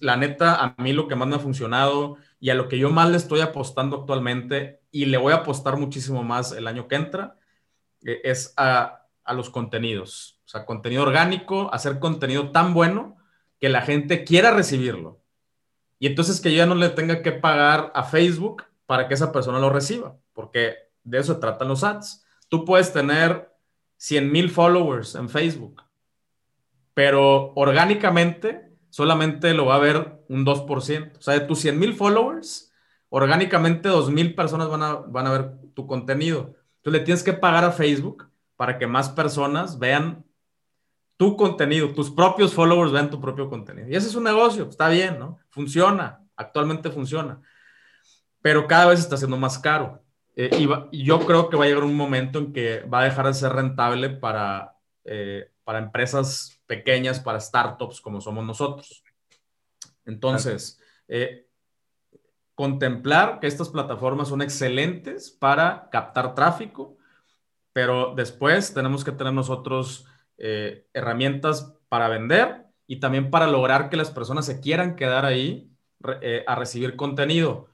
[0.00, 2.88] la neta, a mí lo que más me ha funcionado y a lo que yo
[2.88, 6.94] más le estoy apostando actualmente y le voy a apostar muchísimo más el año que
[6.94, 7.36] entra,
[8.00, 13.16] es a, a los contenidos o sea, contenido orgánico, hacer contenido tan bueno
[13.58, 15.20] que la gente quiera recibirlo.
[15.98, 19.32] Y entonces que yo ya no le tenga que pagar a Facebook para que esa
[19.32, 22.24] persona lo reciba, porque de eso tratan los ads.
[22.48, 23.52] Tú puedes tener
[23.96, 25.82] 100 mil followers en Facebook,
[26.94, 31.18] pero orgánicamente solamente lo va a ver un 2%.
[31.18, 32.72] O sea, de tus 100 mil followers,
[33.08, 36.54] orgánicamente 2 mil personas van a, van a ver tu contenido.
[36.76, 40.25] Entonces le tienes que pagar a Facebook para que más personas vean
[41.16, 43.88] tu contenido, tus propios followers ven tu propio contenido.
[43.88, 45.38] Y ese es un negocio, está bien, ¿no?
[45.48, 47.40] Funciona, actualmente funciona,
[48.42, 50.02] pero cada vez está siendo más caro.
[50.34, 50.50] Eh,
[50.92, 53.34] y, yo creo que va a llegar un momento en que va a dejar de
[53.34, 59.02] ser rentable para, eh, para empresas pequeñas, para startups como somos nosotros.
[60.04, 61.48] Entonces, eh,
[62.54, 66.96] contemplar que estas plataformas son excelentes para captar tráfico,
[67.72, 70.06] pero después tenemos que tener nosotros
[70.38, 75.70] eh, herramientas para vender y también para lograr que las personas se quieran quedar ahí
[76.20, 77.68] eh, a recibir contenido.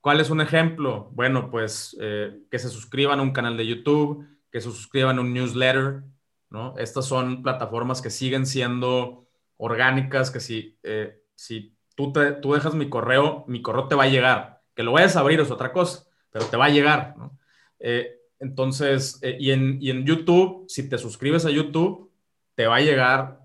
[0.00, 1.10] ¿Cuál es un ejemplo?
[1.12, 5.20] Bueno, pues eh, que se suscriban a un canal de YouTube, que se suscriban a
[5.20, 6.02] un newsletter,
[6.50, 6.74] ¿no?
[6.76, 12.74] Estas son plataformas que siguen siendo orgánicas, que si, eh, si tú, te, tú dejas
[12.74, 14.62] mi correo, mi correo te va a llegar.
[14.74, 17.38] Que lo vayas a abrir es otra cosa, pero te va a llegar, ¿no?
[18.42, 22.10] Entonces, y, en, y en YouTube, si te suscribes a YouTube,
[22.56, 23.40] te va a llegar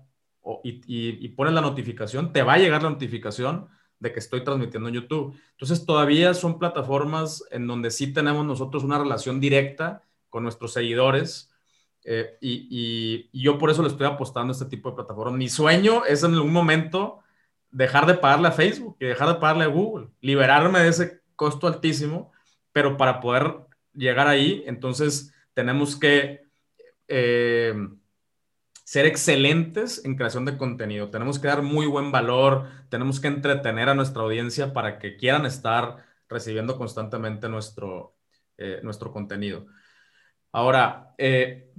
[0.64, 3.68] y, pones la notificación, te va a llegar la notificación
[4.00, 5.38] de que estoy transmitiendo en YouTube.
[5.52, 11.52] Entonces, todavía son plataformas en donde sí tenemos nosotros una relación directa con nuestros seguidores.
[12.02, 15.38] Eh, y, yo por eso le estoy apostando a este tipo de plataformas.
[15.38, 17.20] Mi sueño es en algún momento
[17.70, 21.68] dejar de pagarle a Facebook y dejar de pagarle a Google, liberarme de ese costo
[21.68, 22.32] altísimo,
[22.72, 23.67] pero para poder
[23.98, 26.42] llegar ahí, entonces tenemos que
[27.08, 27.74] eh,
[28.84, 31.10] ser excelentes en creación de contenido.
[31.10, 35.44] Tenemos que dar muy buen valor, tenemos que entretener a nuestra audiencia para que quieran
[35.46, 38.16] estar recibiendo constantemente nuestro,
[38.56, 39.66] eh, nuestro contenido.
[40.52, 41.70] Ahora, eh,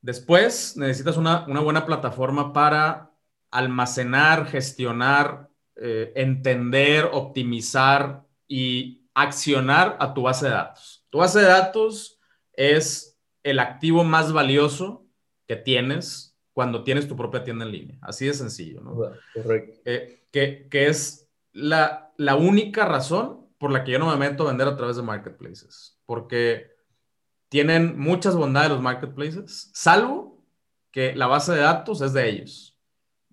[0.00, 3.10] después necesitas una, buena plataforma para
[3.50, 11.01] almacenar, gestionar, entender, optimizar y accionar a tu base de datos.
[11.12, 12.18] Tu base de datos
[12.54, 15.06] es el activo más valioso
[15.46, 17.98] que tienes cuando tienes tu propia tienda en línea.
[18.00, 18.94] Así de sencillo, ¿no?
[19.34, 19.80] Correcto.
[19.84, 24.48] Eh, que, es la, la, única razón por la que yo no me meto a
[24.48, 25.98] vender a través de marketplaces.
[26.06, 26.70] Porque
[27.50, 30.42] tienen muchas bondades los marketplaces, salvo
[30.92, 32.74] que la base de datos es de ellos.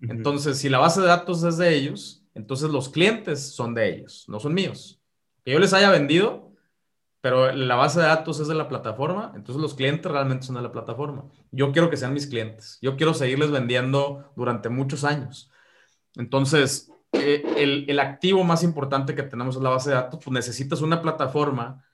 [0.02, 4.26] Entonces, si la base de datos es de ellos, entonces los clientes son de ellos,
[4.28, 5.00] no son míos.
[5.44, 6.49] Que yo les haya vendido,
[7.20, 10.62] pero la base de datos es de la plataforma, entonces los clientes realmente son de
[10.62, 11.24] la plataforma.
[11.50, 15.50] Yo quiero que sean mis clientes, yo quiero seguirles vendiendo durante muchos años.
[16.16, 17.42] Entonces, eh,
[17.88, 21.84] el, activo más importante que tenemos es la base de datos, pues necesitas una plataforma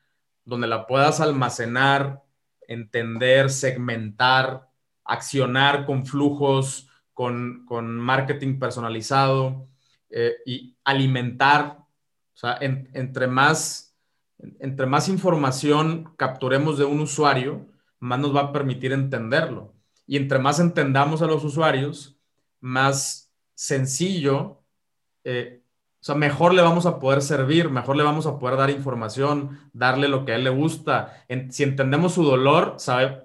[0.45, 2.23] donde la puedas almacenar,
[2.69, 4.69] entender, segmentar,
[5.05, 7.65] accionar con flujos, con,
[7.99, 9.69] marketing personalizado
[10.11, 11.79] eh, y alimentar.
[11.81, 13.86] O sea, entre más
[14.39, 17.67] entre más información capturemos de un usuario,
[17.99, 19.75] más nos va a permitir entenderlo.
[20.07, 22.19] Y entre más entendamos a los usuarios,
[22.61, 24.63] más sencillo,
[25.25, 25.63] eh,
[26.01, 29.59] o sea, mejor le vamos a poder servir, mejor le vamos a poder dar información,
[29.73, 31.25] darle lo que a él le gusta.
[31.51, 32.77] si entendemos su dolor,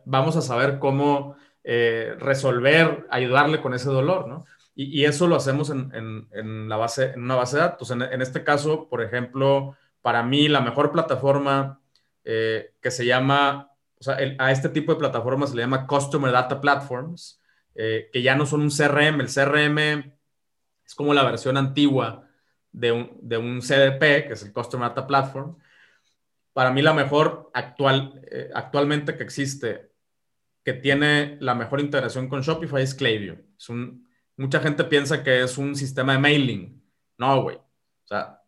[0.05, 4.45] vamos a saber cómo eh, resolver, ayudarle con ese dolor, ¿no?
[4.73, 7.91] Y, eso lo hacemos en, la base, en una base de datos.
[7.91, 11.81] En, en este caso, por ejemplo, para mí la mejor plataforma
[12.23, 16.31] eh, que se llama, o sea, a este tipo de plataformas se le llama Customer
[16.31, 17.41] Data Platforms,
[17.75, 19.21] eh, que ya no son un CRM.
[19.21, 20.13] El CRM
[20.85, 22.27] es como la versión antigua
[22.71, 25.57] de un, de un CDP, que es el Customer Data Platform.
[26.53, 29.91] Para mí la mejor actual, eh, actualmente que existe,
[30.63, 33.37] que tiene la mejor integración con Shopify es Klaviyo.
[33.57, 36.83] Es un, mucha gente piensa que es un sistema de mailing.
[37.17, 37.57] No, güey.
[37.57, 38.40] O sea,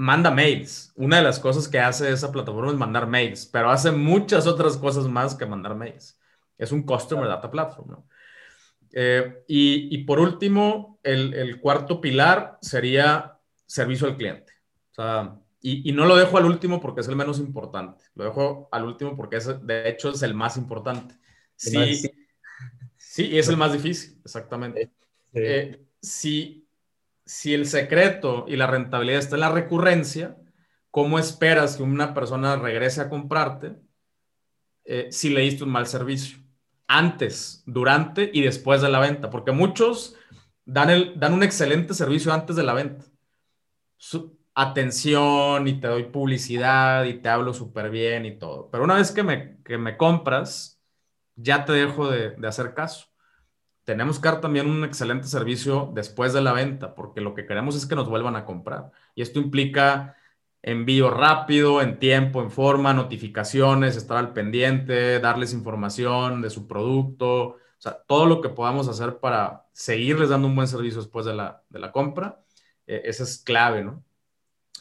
[0.00, 0.92] manda mails.
[0.96, 4.78] Una de las cosas que hace esa plataforma es mandar mails, pero hace muchas otras
[4.78, 6.18] cosas más que mandar mails.
[6.56, 8.08] Es un Customer Data Platform, ¿no?
[8.92, 14.54] Eh, y, por último, el, cuarto pilar sería servicio al cliente.
[14.92, 18.04] O sea, y, no lo dejo al último porque es el menos importante.
[18.14, 21.14] Lo dejo al último porque es, de hecho es el más importante.
[21.56, 22.00] Sí,
[22.96, 24.90] sí, y es el más difícil, exactamente.
[25.34, 26.59] Eh, si,
[27.30, 30.36] si el secreto y la rentabilidad está en la recurrencia,
[30.90, 33.76] ¿cómo esperas que una persona regrese a comprarte
[34.84, 36.38] eh, si le diste un mal servicio?
[36.88, 40.16] Antes, durante y después de la venta, porque muchos
[40.64, 43.04] dan, el, dan un excelente servicio antes de la venta.
[43.96, 48.70] Su, atención y te doy publicidad y te hablo súper bien y todo.
[48.72, 50.82] Pero una vez que me, que me compras,
[51.36, 53.09] ya te dejo de, de hacer caso
[53.84, 57.76] tenemos que dar también un excelente servicio después de la venta, porque lo que queremos
[57.76, 58.90] es que nos vuelvan a comprar.
[59.14, 60.16] Y esto implica
[60.62, 67.56] envío rápido, en tiempo, en forma, notificaciones, estar al pendiente, darles información de su producto,
[67.80, 71.34] o sea, todo lo que podamos hacer para seguirles dando un buen servicio después de
[71.34, 72.42] la, compra,
[72.86, 74.04] eh, esa es clave, ¿no?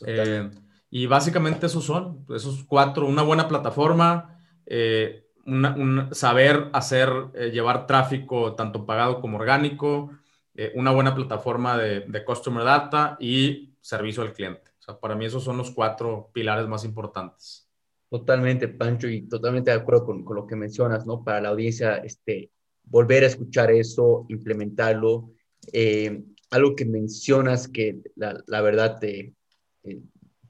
[0.05, 0.49] Eh,
[0.89, 7.87] y básicamente esos son, esos cuatro, una buena plataforma, eh, un saber hacer, eh, llevar
[7.87, 10.11] tráfico tanto pagado como orgánico,
[10.55, 14.71] eh, una buena plataforma de, de, customer data y servicio al cliente.
[15.01, 17.69] Para mí esos son los cuatro pilares más importantes.
[18.09, 21.23] Totalmente, Pancho, y totalmente de acuerdo con, con, lo que mencionas, ¿no?
[21.23, 22.51] Para la audiencia, este,
[22.83, 25.31] volver a escuchar eso, implementarlo,
[25.71, 29.35] eh, algo que mencionas que la, la verdad te,
[29.83, 30.01] eh,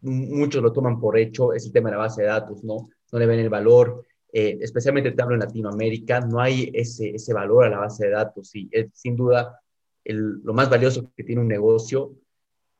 [0.01, 2.89] muchos lo toman por hecho es el tema de la base de datos, ¿no?
[3.11, 7.33] No le ven el valor, eh, especialmente te hablo en Latinoamérica, no hay ese, ese
[7.33, 9.59] valor a la base de datos y es sin duda
[10.03, 12.13] el, lo más valioso que tiene un negocio.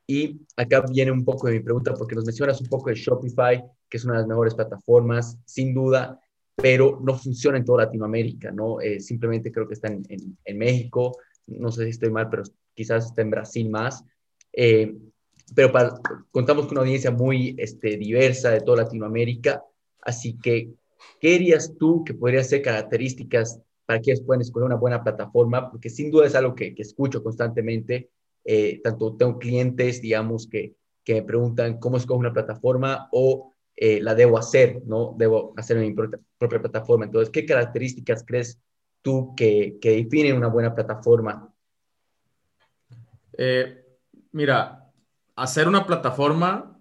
[0.05, 3.63] Y acá viene un poco de mi pregunta porque nos mencionas un poco de Shopify,
[3.88, 6.19] que es una de las mejores plataformas, sin duda,
[6.55, 8.81] pero no funciona en toda Latinoamérica, ¿no?
[8.81, 10.03] Eh, simplemente creo que está en,
[10.43, 14.03] en, México, no sé si estoy mal, pero quizás está en Brasil más.
[14.51, 14.95] Eh,
[15.55, 15.71] pero
[16.31, 19.63] contamos con una audiencia muy este, diversa de toda Latinoamérica,
[20.01, 20.71] así que,
[21.19, 25.69] ¿qué dirías tú que podrían ser características para que ellos puedan escoger una buena plataforma?
[25.69, 28.09] Porque sin duda es algo que, que escucho constantemente,
[28.43, 34.01] eh, tanto tengo clientes, digamos, que, que me preguntan cómo escojo una plataforma o eh,
[34.01, 35.15] la debo hacer, ¿no?
[35.17, 37.05] Debo hacer mi propia, plataforma.
[37.05, 38.59] Entonces, ¿qué características crees
[39.01, 41.53] tú que, que definen una buena plataforma?
[43.38, 43.85] Eh,
[44.33, 44.91] mira,
[45.35, 46.77] hacer una plataforma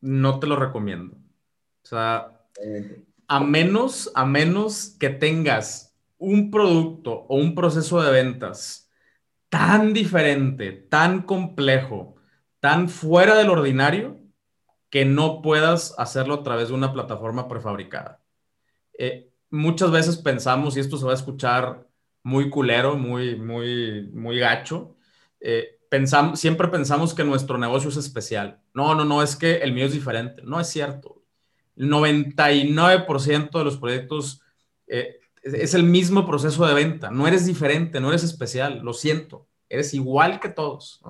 [0.00, 1.16] no te lo recomiendo.
[1.16, 2.40] O sea,
[3.28, 8.90] a menos, a menos que tengas un producto o un proceso de ventas
[9.48, 12.16] tan diferente, tan complejo,
[12.60, 14.20] tan fuera del ordinario,
[14.90, 18.22] que no puedas hacerlo a través de una plataforma prefabricada.
[18.98, 21.86] Eh, muchas veces pensamos, y esto se va a escuchar
[22.22, 24.96] muy culero, muy, muy, muy gacho,
[25.40, 25.78] eh,
[26.34, 28.60] siempre pensamos que nuestro negocio es especial.
[28.74, 30.42] No, no, no, es que el mío es diferente.
[30.42, 31.21] No es cierto.
[31.76, 34.40] El 99% de los proyectos
[34.86, 37.10] eh, es el mismo proceso de venta.
[37.10, 38.80] No eres diferente, no eres especial.
[38.82, 39.48] Lo siento.
[39.68, 41.00] Eres igual que todos.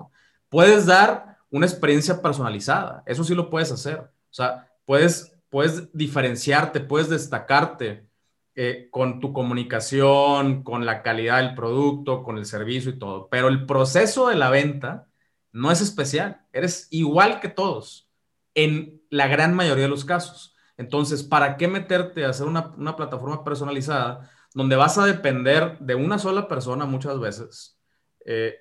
[0.48, 3.02] Puedes dar una experiencia personalizada.
[3.06, 3.98] Eso sí lo puedes hacer.
[3.98, 8.06] O sea, puedes, puedes diferenciarte, puedes destacarte
[8.54, 13.28] eh, con tu comunicación, con la calidad del producto, con el servicio y todo.
[13.30, 15.08] Pero el proceso de la venta
[15.52, 16.46] no es especial.
[16.52, 18.08] Eres igual que todos
[18.54, 20.51] en la gran mayoría de los casos.
[20.76, 26.18] Entonces, ¿para qué meterte a hacer una, plataforma personalizada donde vas a depender de una
[26.18, 27.78] sola persona muchas veces?
[28.24, 28.56] Eh,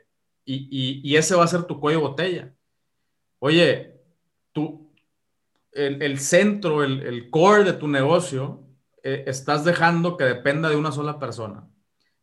[0.45, 2.53] y, y, ese va a ser tu cuello botella
[3.41, 3.99] oye,
[4.51, 4.93] tú,
[5.71, 8.67] el, centro, el, core de tu negocio,
[9.03, 11.67] eh, estás dejando que dependa de una sola persona.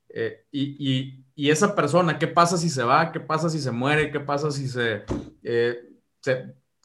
[0.09, 3.12] Eh, y, esa persona, ¿qué pasa si se va?
[3.12, 4.11] ¿Qué pasa si se muere?
[4.11, 5.05] ¿Qué pasa si se,
[5.42, 5.79] eh,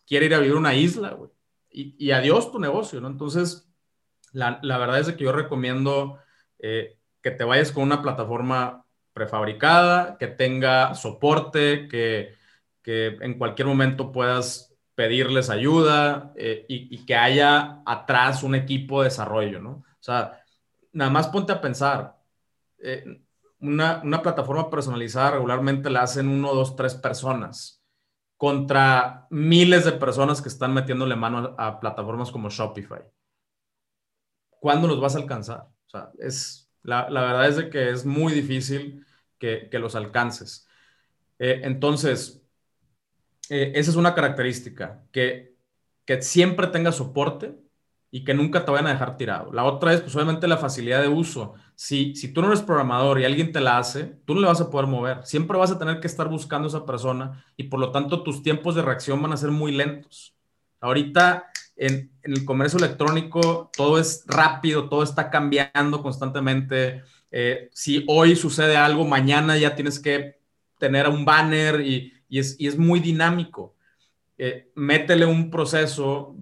[0.06, 1.18] quiere ir a vivir a una isla?
[1.74, 3.08] Y, adiós tu negocio, ¿no?
[3.08, 3.68] Entonces,
[4.32, 6.20] la, la verdad es que yo recomiendo
[6.60, 12.36] que te vayas con una plataforma prefabricada, que tenga soporte, que
[12.84, 19.10] que en cualquier momento puedas pedirles ayuda eh, y, que haya atrás un equipo de
[19.10, 19.72] desarrollo, ¿no?
[19.72, 20.44] O sea,
[20.92, 22.18] nada más ponte a pensar,
[22.78, 23.22] eh,
[23.60, 27.83] una, plataforma personalizada regularmente la hacen uno, dos, tres personas
[28.44, 33.02] contra miles de personas que están metiéndole mano a, plataformas como Shopify.
[34.60, 35.70] ¿Cuándo los vas a alcanzar?
[35.88, 39.06] O sea, es, la, verdad es de que es muy difícil
[39.40, 40.68] que, los alcances.
[41.40, 42.46] Eh, entonces,
[43.50, 45.56] eh, esa es una característica, que,
[46.04, 47.56] que siempre tenga soporte
[48.14, 49.52] y que nunca te vayan a dejar tirado.
[49.52, 51.56] La otra es, pues obviamente, la facilidad de uso.
[51.74, 54.62] Si, si tú no eres programador y alguien te la hace, tú no le vas
[54.62, 55.26] a poder mover.
[55.26, 58.44] Siempre vas a tener que estar buscando a esa persona y por lo tanto tus
[58.44, 60.36] tiempos de reacción van a ser muy lentos.
[60.80, 67.02] Ahorita en, el comercio electrónico todo es rápido, todo está cambiando constantemente.
[67.32, 70.40] Eh, si hoy sucede algo, mañana ya tienes que
[70.78, 73.76] tener un banner y y es, muy dinámico.
[74.40, 76.36] Eh, métele un proceso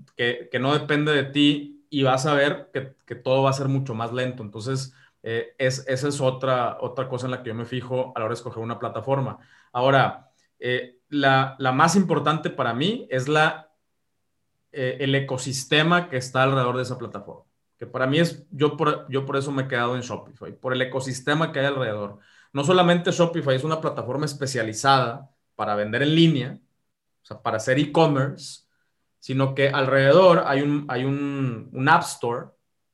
[0.51, 3.93] que, no depende de ti y vas a ver que, todo va a ser mucho
[3.93, 4.43] más lento.
[4.43, 8.19] Entonces, eh, es, esa es otra, otra cosa en la que yo me fijo a
[8.19, 9.39] la hora de escoger una plataforma.
[9.73, 13.71] Ahora, eh, la, más importante para mí es la,
[14.71, 17.43] el ecosistema que está alrededor de esa plataforma.
[17.77, 20.73] Que para mí es, yo por, yo por eso me he quedado en Shopify, por
[20.73, 22.19] el ecosistema que hay alrededor.
[22.53, 26.60] No solamente Shopify es una plataforma especializada para vender en línea,
[27.24, 28.61] o sea, para hacer e-commerce,
[29.22, 32.47] sino que alrededor hay un, hay un, un, App Store,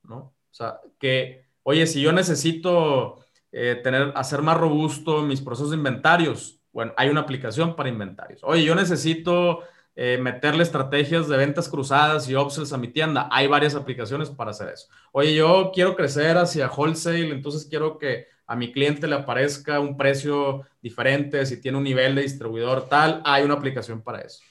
[0.03, 0.17] ¿no?
[0.17, 3.19] O sea, que, oye, si yo necesito
[3.53, 8.41] eh, tener, hacer más robusto mis procesos de inventarios, bueno, hay una aplicación para inventarios.
[8.43, 9.61] Oye, yo necesito
[9.95, 13.29] eh, meterle estrategias de ventas cruzadas y upsells a mi tienda.
[13.31, 14.89] Hay varias aplicaciones para hacer eso.
[15.13, 19.95] Oye, yo quiero crecer hacia wholesale, entonces quiero que a mi cliente le aparezca un
[19.95, 24.41] precio diferente, si tiene un nivel de distribuidor tal, hay una aplicación para eso.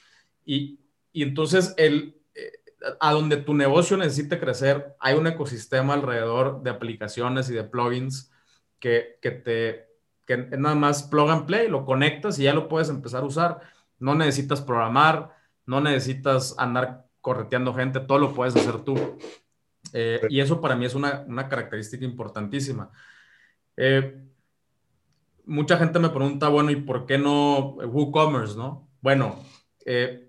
[0.47, 0.81] Y,
[1.23, 2.53] entonces, el, eh,
[3.01, 8.33] a donde tu negocio necesite crecer, hay un ecosistema alrededor de aplicaciones y de plugins
[8.79, 9.89] que, te,
[10.25, 13.61] que nada más plug and play, lo conectas y ya lo puedes empezar a usar.
[13.99, 19.19] No necesitas programar, no necesitas andar correteando gente, todo lo puedes hacer tú.
[19.93, 22.91] Eh, y eso para mí es una, una característica importantísima.
[23.77, 24.23] Eh,
[25.45, 28.89] mucha gente me pregunta, bueno, ¿y por qué no WooCommerce, no?
[29.01, 29.45] Bueno,
[29.85, 30.26] eh,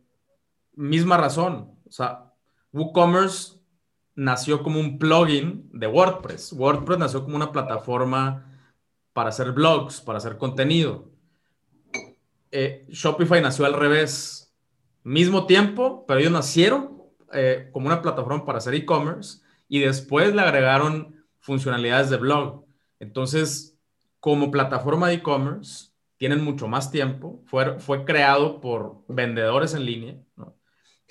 [0.78, 1.72] misma razón.
[1.86, 2.32] O sea,
[2.72, 3.58] WooCommerce
[4.16, 6.54] nació como un plugin de WordPress.
[6.54, 8.46] WordPress nació como una plataforma
[9.14, 11.12] para hacer blogs, para hacer contenido.
[12.52, 14.56] Eh, Shopify nació al revés.
[15.04, 17.02] Mismo tiempo, pero ellos nacieron
[17.34, 22.66] eh, como una plataforma para hacer e-commerce y después le agregaron funcionalidades de blog.
[23.00, 23.78] Entonces,
[24.20, 27.42] como plataforma de e-commerce, tienen mucho más tiempo.
[27.46, 30.18] Fue, fue creado por vendedores en línea.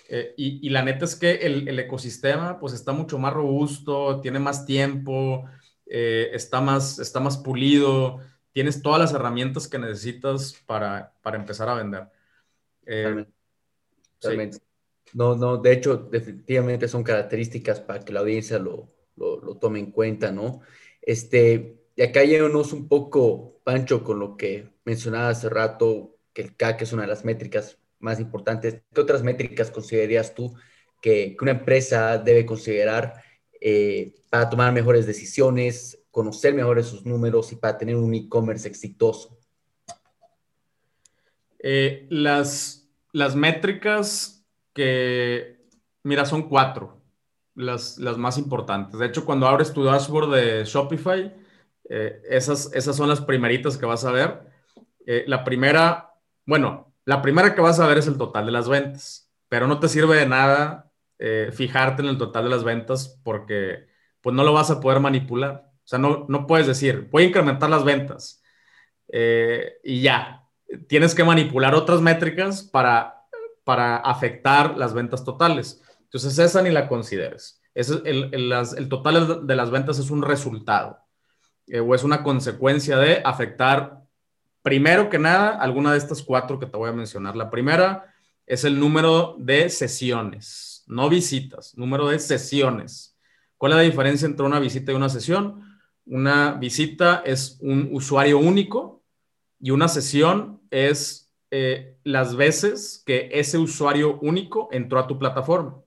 [0.09, 4.39] Eh, y, la neta es que el, el, ecosistema pues está mucho más robusto, tiene
[4.39, 5.45] más tiempo,
[5.87, 8.21] eh, está, más, está más pulido,
[8.53, 12.09] tienes todas las herramientas que necesitas para, para empezar a vender.
[12.87, 13.27] Eh,
[15.13, 19.79] no, no, de hecho, definitivamente son características para que la audiencia lo, lo, lo tome
[19.79, 20.61] en cuenta, ¿no?
[21.03, 26.57] Este, y acá yéndonos un poco, Pancho, con lo que mencionaba hace rato, que el
[26.57, 28.83] CAC es una de las métricas más importantes.
[28.95, 30.55] ¿Qué otras métricas considerarías tú
[31.03, 33.23] que, una empresa debe considerar
[33.61, 39.39] eh, para tomar mejores decisiones, conocer mejor sus números y para tener un e-commerce exitoso?
[41.59, 45.59] Eh, las, las métricas que,
[46.05, 47.03] mira, son cuatro,
[47.55, 49.01] las, las más importantes.
[49.01, 51.35] De hecho, cuando abres tu dashboard de Shopify,
[51.89, 54.47] eh, esas, esas son las primeritas que vas a ver.
[55.27, 59.33] la primera, bueno, la primera que vas a ver es el total de las ventas,
[59.49, 63.87] pero no te sirve de nada eh, fijarte en el total de las ventas porque
[64.21, 65.71] pues no lo vas a poder manipular.
[65.73, 68.43] O sea, no, no puedes decir, voy a incrementar las ventas
[69.09, 70.43] eh, y ya.
[70.89, 73.23] Tienes que manipular otras métricas para,
[73.63, 75.81] para afectar las ventas totales.
[76.01, 77.63] Entonces, esa ni la consideres.
[77.73, 80.99] Es el, el, total de las ventas es un resultado
[81.67, 84.03] eh, o es una consecuencia de afectar,
[84.67, 87.37] primero que nada, alguna de estas cuatro que te voy a mencionar.
[87.37, 88.13] La primera
[88.45, 93.17] es el número de sesiones no visitas, número de sesiones.
[93.57, 95.63] ¿Cuál es la diferencia entre una visita y una sesión?
[96.07, 99.05] Una visita es un usuario único
[99.59, 105.81] y una sesión es eh, las veces que ese usuario único entró a tu plataforma.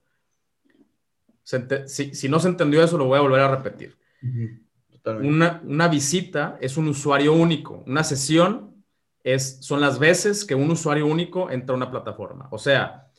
[1.44, 3.98] Si, no se entendió eso, lo voy a volver a repetir.
[5.06, 7.84] una, una, visita es un usuario único.
[7.88, 8.69] Una sesión
[9.32, 12.48] es, son las veces que un usuario único entra a una plataforma.
[12.52, 13.10] O sea,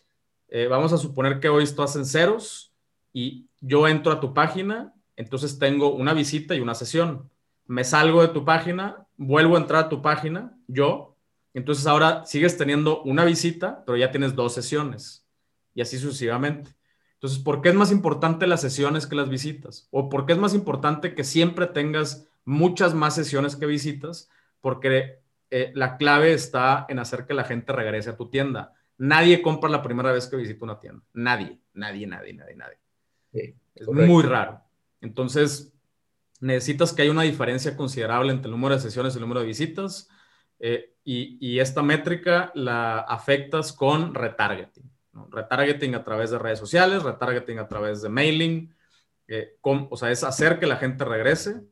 [0.48, 2.72] eh, vamos a suponer que hoy estás en ceros
[3.12, 7.30] y yo entro a tu página, entonces tengo una visita y una sesión.
[7.66, 11.16] Me salgo de tu página, vuelvo a entrar a tu página, yo,
[11.54, 15.26] entonces ahora sigues teniendo una visita, pero ya tienes dos sesiones
[15.74, 16.70] y así sucesivamente.
[17.14, 19.88] Entonces, ¿por qué es más importante las sesiones que las visitas?
[19.90, 24.30] ¿O por qué es más importante que siempre tengas muchas más sesiones que visitas?
[24.60, 25.19] Porque
[25.50, 29.70] eh, la clave está en hacer que la gente regrese a tu tienda Nadie compra
[29.70, 31.02] la primera vez que visita una tienda.
[31.14, 32.76] Nadie, nadie, nadie, nadie, nadie.
[33.74, 34.60] es muy raro.
[35.00, 35.72] Entonces,
[36.38, 39.46] necesitas que haya una diferencia considerable entre el número de sesiones y el número de
[39.46, 40.10] visitas.
[40.58, 44.92] Eh, y, esta métrica la afectas con retargeting.
[45.30, 48.74] Retargeting a través de redes sociales, retargeting a través de mailing.
[49.28, 51.62] Eh, o sea, es hacer que la gente regrese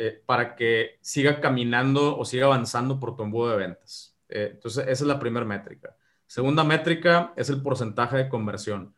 [0.00, 4.16] eh, para que siga caminando o siga avanzando por tu embudo de ventas.
[4.28, 5.96] entonces, esa es la primera métrica.
[6.28, 8.94] Segunda métrica es el porcentaje de conversión.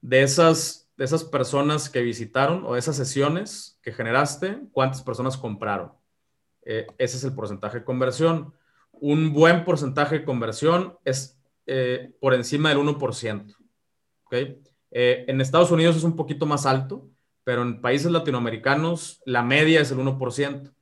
[0.00, 5.36] De esas, de esas personas que visitaron o de esas sesiones que generaste, ¿cuántas personas
[5.36, 5.92] compraron?
[6.64, 8.54] Eh, ese es el porcentaje de conversión.
[8.92, 13.56] Un buen porcentaje de conversión es eh, por encima del 1%.
[14.26, 14.62] ¿okay?
[14.92, 17.08] Eh, en Estados Unidos es un poquito más alto,
[17.44, 20.72] pero en países latinoamericanos la media es el 1%.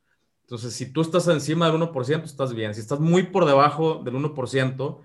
[0.43, 2.73] Entonces, si tú estás encima del 1%, estás bien.
[2.73, 5.01] Si estás muy por debajo del 1%,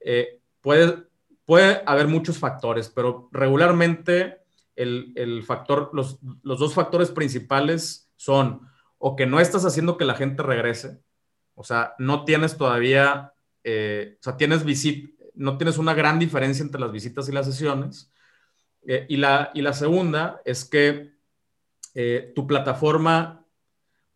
[0.00, 1.04] eh, puede,
[1.44, 4.38] puede haber muchos factores, pero regularmente
[4.74, 8.60] el, factor, los, dos factores principales son
[8.98, 11.00] o que no estás haciendo que la gente regrese,
[11.54, 13.32] o sea, no tienes todavía,
[13.64, 17.46] eh, o sea, tienes visit, no tienes una gran diferencia entre las visitas y las
[17.46, 18.12] sesiones.
[18.86, 21.14] Eh, y, la, y la segunda es que
[22.34, 23.46] tu plataforma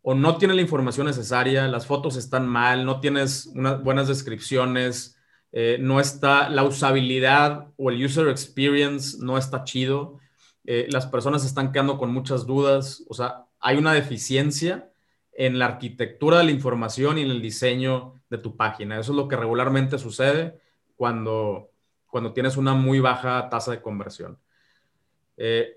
[0.01, 5.17] o no tiene la información necesaria, las fotos están mal, no tienes unas buenas descripciones,
[5.51, 10.19] eh, no está, la usabilidad o el user experience no está chido,
[10.65, 14.91] eh, las personas están quedando con muchas dudas, o sea, hay una deficiencia
[15.33, 18.99] en la arquitectura de la información y en el diseño de tu página.
[18.99, 20.59] Eso es lo que regularmente sucede
[20.95, 21.71] cuando,
[22.07, 24.39] cuando tienes una muy baja tasa de conversión.
[25.43, 25.75] Eh,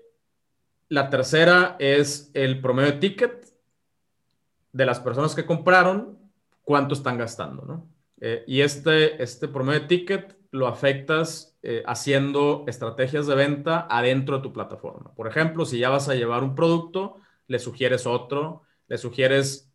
[0.89, 3.51] la tercera es el promedio de ticket
[4.71, 6.19] de las personas que compraron,
[6.61, 7.89] cuánto están gastando, ¿no?
[8.21, 14.37] Eh, y este, este promedio de ticket lo afectas eh, haciendo estrategias de venta adentro
[14.37, 15.15] de tu plataforma.
[15.15, 19.73] Por ejemplo, si ya vas a llevar un producto, le sugieres otro, le sugieres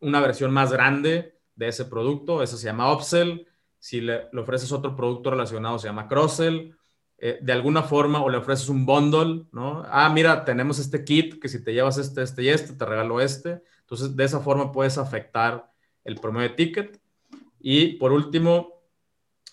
[0.00, 3.46] una versión más grande de ese producto, eso se llama upsell.
[3.78, 6.76] Si le, ofreces otro producto relacionado, se llama cross-sell.
[7.24, 9.84] Eh, de alguna forma, o le ofreces un bundle, ¿no?
[9.86, 13.20] Ah, mira, tenemos este kit que si te llevas este, este y este, te regalo
[13.20, 13.62] este.
[13.82, 15.70] Entonces, de esa forma puedes afectar
[16.02, 17.00] el promedio de ticket.
[17.60, 18.82] Y por último,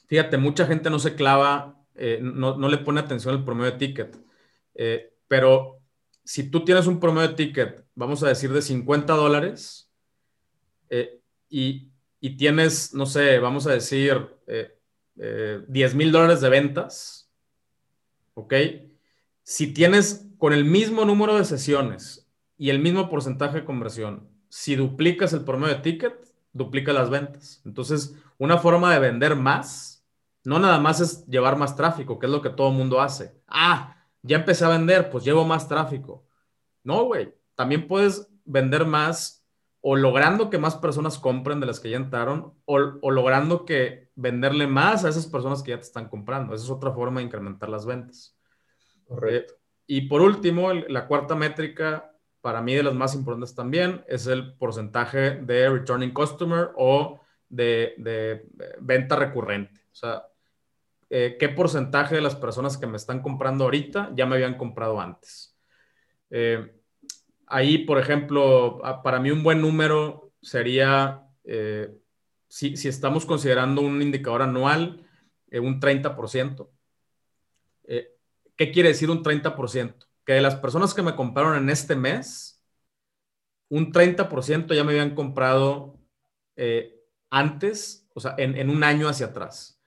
[0.08, 4.18] fíjate, mucha gente no se clava, eh, no, le pone atención al promedio de ticket,
[4.74, 5.78] eh, pero
[6.24, 9.92] si tú tienes un promedio de ticket, vamos a decir de 50 dólares,
[11.50, 14.28] y, y, tienes, no sé, vamos a decir
[15.68, 17.29] 10 mil dólares de ventas,
[18.40, 18.54] ¿ok?
[19.44, 22.28] Si tienes con el mismo número de sesiones
[22.58, 26.16] y el mismo porcentaje de conversión, si duplicas el promedio de ticket,
[26.54, 27.62] duplica las ventas.
[27.66, 30.06] Entonces, una forma de vender más,
[30.44, 33.36] no nada más es llevar más tráfico, que es lo que todo mundo hace.
[33.48, 36.26] Ah, ya empecé a vender, pues llevo más tráfico.
[36.84, 39.39] No, güey, también puedes vender más
[39.82, 44.68] o logrando que más personas compren de las que ya entraron o, logrando que venderle
[44.68, 46.54] más a esas personas que ya te están comprando.
[46.54, 48.36] Esa es otra forma de incrementar las ventas.
[49.06, 49.56] Correcto.
[49.88, 52.12] y por último, la cuarta métrica
[52.42, 57.20] para mí de las más importantes también es el porcentaje de returning customer o
[57.50, 58.46] de,
[58.80, 59.82] venta recurrente.
[59.92, 60.26] O sea,
[61.10, 65.02] eh, qué porcentaje de las personas que me están comprando ahorita ya me habían comprado
[65.02, 65.58] antes.
[66.30, 66.79] Eh,
[67.50, 71.94] ahí, por ejemplo, para mí un buen número sería, eh,
[72.48, 75.06] si, estamos considerando un indicador anual,
[75.52, 76.70] un 30%.
[78.56, 80.10] ¿Qué quiere decir un 30%?
[80.30, 82.64] que de las personas que me compraron en este mes,
[83.68, 85.98] un 30% ya me habían comprado
[86.56, 89.82] eh, antes, o sea, en, un año hacia atrás.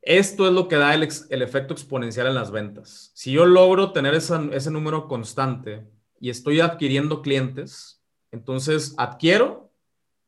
[0.00, 3.10] Esto es lo que da el, efecto exponencial en las ventas.
[3.12, 5.86] Si yo logro tener ese número constante
[6.22, 8.00] y estoy adquiriendo clientes,
[8.30, 9.72] entonces adquiero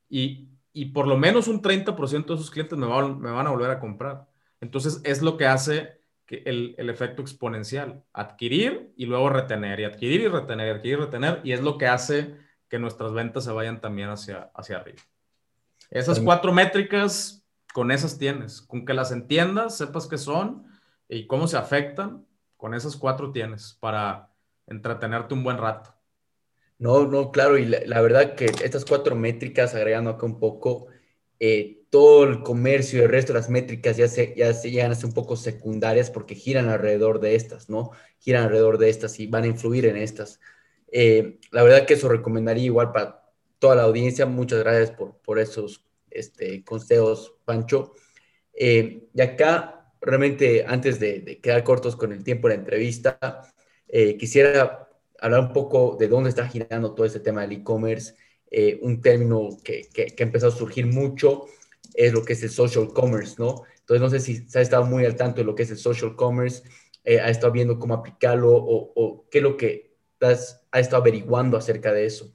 [0.09, 0.49] y,
[0.93, 4.27] por lo menos un 30% de esos clientes me, me van a volver a comprar.
[4.61, 8.03] Entonces es lo que hace el, el, efecto exponencial.
[8.13, 11.79] Adquirir y luego retener, y adquirir y retener, y adquirir y retener, y es lo
[11.79, 12.39] que hace
[12.69, 15.01] que nuestras ventas se vayan también hacia, hacia arriba.
[15.91, 18.63] Esas cuatro métricas, con esas tienes.
[18.63, 20.67] Con que las entiendas, sepas qué son
[21.09, 22.27] y cómo se afectan,
[22.57, 24.34] con esas cuatro tienes para
[24.67, 25.95] entretenerte un buen rato.
[26.79, 30.89] No, no, claro, y la verdad que estas cuatro métricas, agregando acá un poco,
[31.41, 34.93] eh, todo el comercio y el resto de las métricas ya se, ya se llegan
[34.93, 37.91] a ser un poco secundarias porque giran alrededor de estas, ¿no?
[38.19, 40.41] Giran alrededor de estas y van a influir en estas.
[40.91, 43.23] Eh, la verdad que eso recomendaría igual para
[43.59, 44.27] toda la audiencia.
[44.27, 47.93] Muchas gracias por, por esos este, consejos, Pancho.
[48.55, 53.41] Eh, y acá, realmente, antes de, de, quedar cortos con el tiempo de la entrevista,
[54.19, 54.89] quisiera
[55.21, 58.15] hablar un poco de dónde está girando todo este tema del e-commerce
[58.57, 61.47] eh, un término que, que, ha empezado a surgir mucho
[61.93, 63.65] es lo que es el social commerce, ¿no?
[63.81, 65.77] Entonces, no sé si se ha estado muy al tanto de lo que es el
[65.77, 66.63] social commerce,
[67.03, 71.03] eh, ha estado viendo cómo aplicarlo o, o, qué es lo que has, ha estado
[71.03, 72.33] averiguando acerca de eso.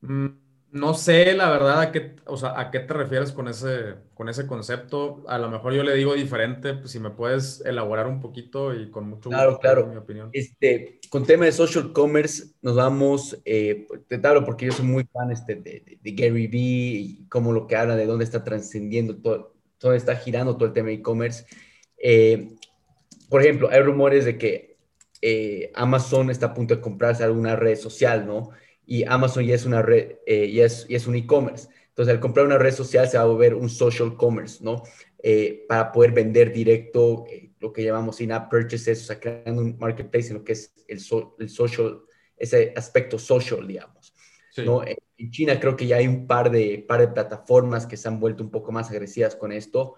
[0.00, 0.26] Mm,
[0.74, 4.28] no sé, la verdad, a qué, o sea, a qué te refieres con ese, con
[4.28, 5.22] ese concepto.
[5.28, 8.90] A lo mejor yo le digo diferente, pues si me puedes elaborar un poquito y
[8.90, 9.38] con mucho gusto.
[9.38, 9.86] Claro, claro.
[9.86, 10.30] Mi opinión.
[10.32, 15.04] Este, con tema de social commerce, nos vamos, eh, te hablo porque yo soy muy
[15.04, 19.16] fan este, de, de, Gary Vee y cómo lo que habla, de dónde está trascendiendo
[19.18, 21.46] todo, dónde está girando todo el tema de e-commerce.
[21.98, 22.56] Eh,
[23.28, 24.76] por ejemplo, hay rumores de que
[25.22, 28.50] eh, Amazon está a punto de comprarse alguna red social, ¿no?
[28.86, 31.68] Y Amazon ya es una red, eh, ya, es, es, un e-commerce.
[31.88, 34.82] Entonces, al comprar una red social se va a volver un social commerce, ¿no?
[35.22, 39.78] Eh, para poder vender directo eh, lo que llamamos in-app purchases, o sea, creando un
[39.78, 41.00] marketplace en lo que es el,
[41.38, 42.00] el social,
[42.36, 44.14] ese aspecto social, digamos.
[44.58, 44.84] ¿no?
[44.84, 48.20] En China creo que ya hay un par de, par de plataformas que se han
[48.20, 49.94] vuelto un poco más agresivas con esto,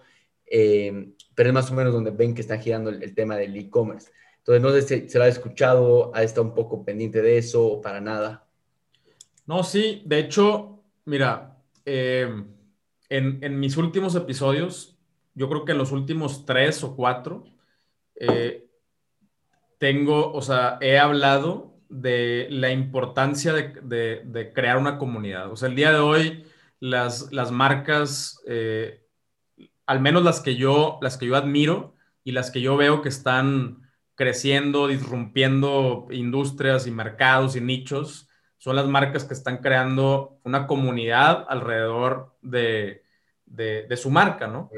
[0.49, 4.09] pero es más o menos donde ven que están girando el, tema del e-commerce.
[4.37, 7.65] Entonces, no sé si se lo ha escuchado, ha estado un poco pendiente de eso
[7.65, 8.46] o para nada.
[9.47, 12.47] No, sí, de hecho, mira, em,
[13.09, 14.97] en, mis últimos episodios,
[15.33, 17.45] yo creo que en los últimos tres o cuatro,
[18.15, 18.67] eh,
[19.77, 25.51] tengo, o sea, he hablado de la importancia de, crear una comunidad.
[25.51, 26.45] O sea, el día de hoy
[26.81, 29.05] las, las marcas, eh,
[29.85, 33.09] al menos las que, yo, las que yo admiro y las que yo veo que
[33.09, 38.26] están creciendo, disrumpiendo industrias y mercados y nichos,
[38.57, 43.03] son las marcas que están creando una comunidad alrededor de,
[43.95, 44.69] su marca, ¿no?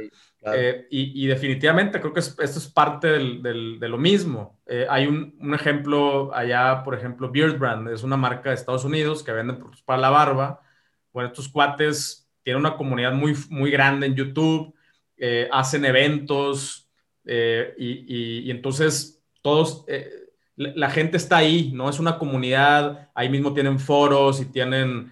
[0.54, 4.60] Eh, y, definitivamente creo que esto es parte de lo mismo.
[4.66, 9.24] Eh, hay un, ejemplo allá, por ejemplo, Beard Brand, es una marca de Estados Unidos
[9.24, 10.62] que vende para la barba.
[11.14, 14.74] Bueno, estos cuates tienen una comunidad muy, muy grande en YouTube,
[15.18, 16.86] eh, hacen eventos
[17.26, 19.86] y, y, entonces todos,
[20.60, 21.89] la gente está ahí, ¿no?
[21.89, 25.12] Es una comunidad, ahí mismo tienen foros y tienen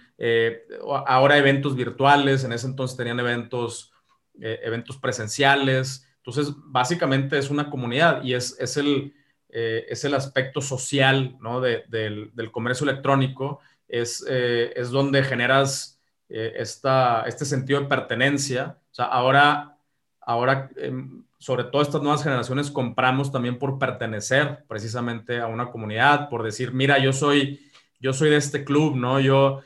[1.07, 3.93] ahora eventos virtuales, en ese entonces tenían eventos
[4.39, 6.07] eh, eventos presenciales.
[6.17, 9.13] Entonces, básicamente es una comunidad y es, es, el,
[9.49, 11.59] eh, es el aspecto social ¿no?
[11.59, 13.61] del, del, comercio electrónico.
[13.87, 18.77] Es, eh, es donde generas esta, este sentido de pertenencia.
[18.91, 19.77] O sea, ahora,
[20.21, 26.29] ahora em, sobre todo estas nuevas generaciones, compramos también por pertenecer precisamente a una comunidad,
[26.29, 27.59] por decir, mira, yo soy,
[27.99, 29.19] yo soy de este club, ¿no?
[29.19, 29.61] Yo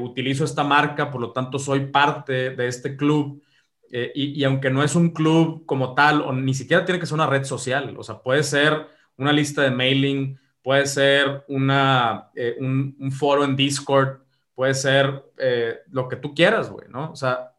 [0.00, 3.42] utilizo esta marca, por lo tanto soy parte de este club.
[3.94, 7.14] Eh, y, aunque no es un club como tal, o ni siquiera tiene que ser
[7.14, 8.86] una red social, o sea, puede ser
[9.18, 14.22] una lista de mailing, puede ser una, eh, un, foro en Discord,
[14.54, 17.12] puede ser eh, lo que tú quieras, güey, ¿no?
[17.12, 17.52] O sea,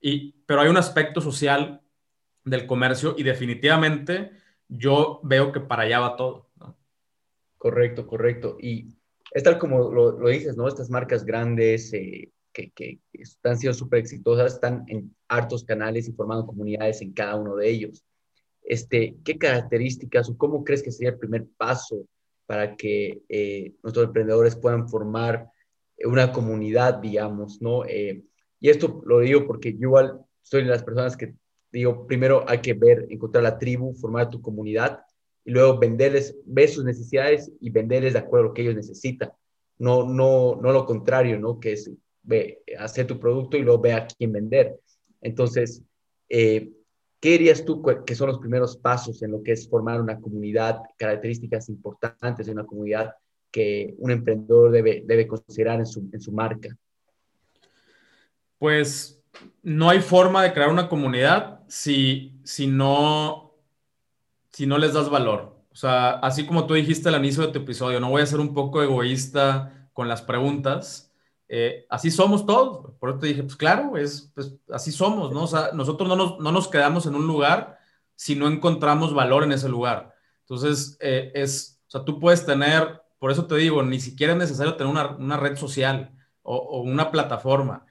[0.00, 1.81] y, pero hay un aspecto social
[2.44, 4.32] del comercio y definitivamente
[4.68, 6.50] yo veo que para allá va todo.
[7.58, 8.56] Correcto, correcto.
[8.60, 8.96] Y
[9.30, 10.66] es tal como lo, lo dices, ¿no?
[10.66, 11.92] Estas marcas grandes,
[12.52, 17.36] que, que, están siendo súper exitosas, están en hartos canales y formando comunidades en cada
[17.36, 18.04] uno de ellos.
[18.62, 22.06] Este, ¿Qué características o cómo crees que sería el primer paso
[22.46, 25.48] para que eh, nuestros emprendedores puedan formar
[26.04, 27.84] una comunidad, digamos, ¿no?
[27.86, 28.24] Eh,
[28.60, 29.92] y esto lo digo porque yo
[30.42, 31.34] soy de las personas que
[31.72, 35.00] digo, primero hay que ver, encontrar la tribu, formar tu comunidad
[35.44, 39.32] y luego venderles, ver sus necesidades y venderles de acuerdo a lo que ellos necesitan.
[39.78, 41.58] No, no, no lo contrario, ¿no?
[41.58, 41.90] Que es
[42.22, 44.78] ve, hacer tu producto y luego ve a quién vender.
[45.20, 45.82] Entonces,
[46.28, 46.70] eh,
[47.20, 50.80] ¿qué dirías tú que son los primeros pasos en lo que es formar una comunidad,
[50.96, 53.14] características importantes de una comunidad
[53.50, 56.76] que un emprendedor debe, debe considerar en su, en su marca?
[58.58, 59.21] Pues
[59.62, 63.54] no hay forma de crear una comunidad si, si, no,
[64.50, 65.52] si no les das valor.
[65.72, 68.40] O sea, así como tú dijiste al inicio de tu episodio, no voy a ser
[68.40, 71.12] un poco egoísta con las preguntas.
[71.48, 72.92] Eh, así somos todos.
[72.98, 75.44] Por eso te dije, pues claro, es, pues, así somos, ¿no?
[75.44, 77.78] O sea, nosotros no nos, no nos, quedamos en un lugar
[78.14, 80.14] si no encontramos valor en ese lugar.
[80.40, 84.38] Entonces, eh, es, o sea, tú puedes tener, por eso te digo, ni siquiera es
[84.38, 86.12] necesario tener una, una red social
[86.42, 87.86] o, o una plataforma.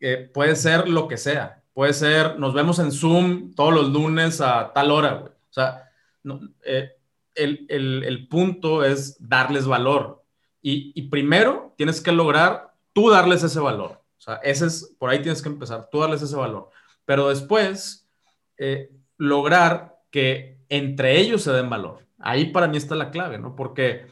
[0.00, 1.62] Eh, puede ser lo que sea.
[1.72, 5.32] Puede ser, nos vemos en Zoom todos los lunes a tal hora, güey.
[5.32, 5.90] O sea,
[6.22, 10.24] no, el, el, el, punto es darles valor.
[10.60, 14.02] Y, y primero tienes que lograr tú darles ese valor.
[14.18, 16.70] O sea, ese es, por ahí tienes que empezar, tú darles ese valor.
[17.04, 18.08] Pero después,
[18.56, 22.06] eh, lograr que entre ellos se den valor.
[22.18, 23.54] Ahí para mí está la clave, ¿no?
[23.54, 24.06] Porque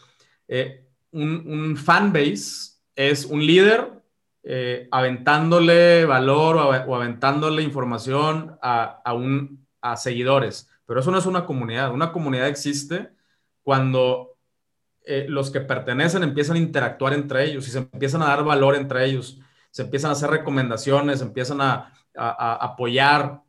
[0.47, 3.91] eh, un, un fanbase es un líder
[4.49, 10.70] eh, aventándole valor o, aventándole información a, a, un, a seguidores.
[10.86, 11.92] Pero eso no es una comunidad.
[11.92, 13.11] Una comunidad existe
[13.62, 14.36] cuando
[15.05, 18.74] eh, los que pertenecen empiezan a interactuar entre ellos y se empiezan a dar valor
[18.76, 19.40] entre ellos,
[19.70, 23.42] se empiezan a hacer recomendaciones, se empiezan a, apoyar,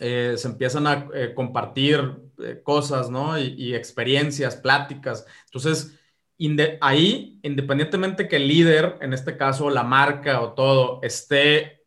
[0.00, 2.16] eh, se empiezan a eh, compartir
[2.62, 3.38] cosas, ¿no?
[3.38, 5.26] Y, experiencias, pláticas.
[5.44, 5.98] Entonces,
[6.80, 11.84] ahí, independientemente que el líder, en este caso la marca o todo, esté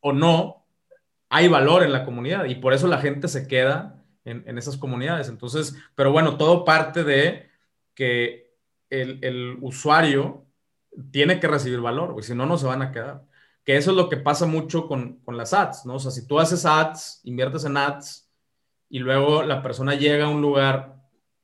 [0.00, 0.66] o no,
[1.28, 5.28] hay valor en la comunidad y por eso la gente se queda en, esas comunidades.
[5.28, 7.48] Entonces, pero bueno, todo parte de
[7.94, 8.54] que
[8.90, 10.46] el, usuario
[11.10, 13.24] tiene que recibir valor, porque si no, no se van a quedar.
[13.64, 15.94] Que eso es lo que pasa mucho con, las ads, ¿no?
[15.94, 18.30] O sea, si tú haces ads, inviertes en ads
[18.88, 20.96] y luego la persona llega a un lugar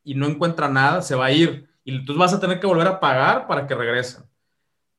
[0.04, 2.86] y no encuentra nada, se va a ir y tú vas a tener que volver
[2.86, 4.24] a pagar para que regresen.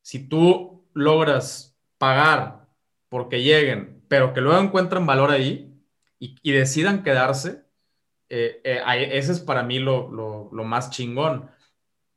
[0.02, 2.68] Si tú logras pagar
[3.10, 5.70] porque lleguen, pero que luego encuentren valor ahí
[6.20, 7.64] y decidan quedarse,
[8.36, 11.52] eh, eh, ese es para mí lo, más chingón.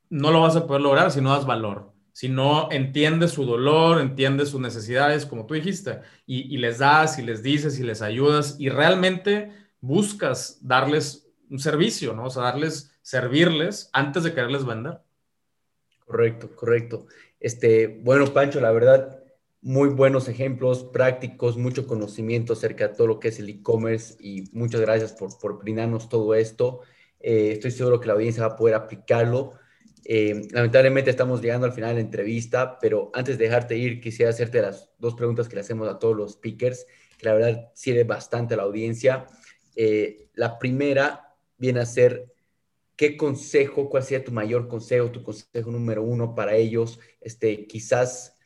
[0.09, 4.01] No lo vas a poder lograr si no das valor, si no entiendes su dolor,
[4.01, 8.57] entiendes sus necesidades, como tú dijiste, y, les das y les dices y les ayudas
[8.59, 9.53] y realmente
[9.83, 12.25] buscas darles un servicio, ¿no?
[12.25, 14.99] O sea, darles, servirles antes de quererles vender.
[16.05, 17.07] Correcto, correcto.
[17.39, 19.23] Este, bueno, Pancho, la verdad,
[19.61, 24.51] muy buenos ejemplos prácticos, mucho conocimiento acerca de todo lo que es el e-commerce y
[24.51, 26.81] muchas gracias por, por brindarnos todo esto.
[27.21, 29.53] Eh, estoy seguro que la audiencia va a poder aplicarlo.
[30.05, 34.31] Eh, lamentablemente estamos llegando al final de la entrevista, pero antes de dejarte ir, quisiera
[34.31, 36.85] hacerte las dos preguntas que le hacemos a todos los speakers,
[37.17, 39.27] que la verdad sirve bastante a la audiencia.
[39.77, 42.35] Eh, la primera viene a ser,
[42.97, 46.99] ¿qué consejo, cuál sería tu mayor consejo, tu consejo número uno para ellos?
[47.21, 48.39] Este, quizás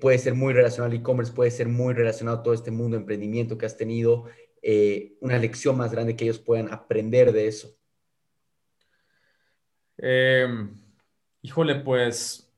[0.00, 3.00] puede ser muy relacionado al e-commerce, puede ser muy relacionado a todo este mundo de
[3.00, 4.26] emprendimiento que has tenido,
[5.20, 7.74] una lección más grande que ellos puedan aprender de eso.
[10.02, 10.74] Em,
[11.42, 12.50] híjole, pues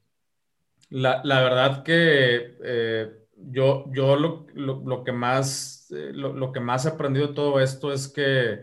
[0.91, 7.29] la, verdad que eh, yo, yo lo, que más, eh, lo, que más he aprendido
[7.29, 8.61] de todo esto es que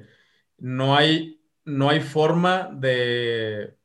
[0.57, 3.77] no hay, no hay forma de,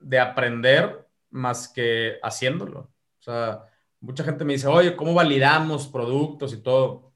[0.00, 2.80] de aprender más que haciéndolo.
[3.20, 3.64] O sea,
[4.00, 7.12] mucha gente me dice, oye, ¿cómo validamos productos y todo?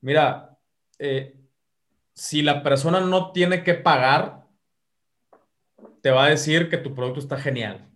[0.00, 0.58] Mira,
[0.98, 1.36] eh,
[2.14, 4.44] si la persona no tiene que pagar,
[6.00, 7.88] te va a decir que tu producto está genial.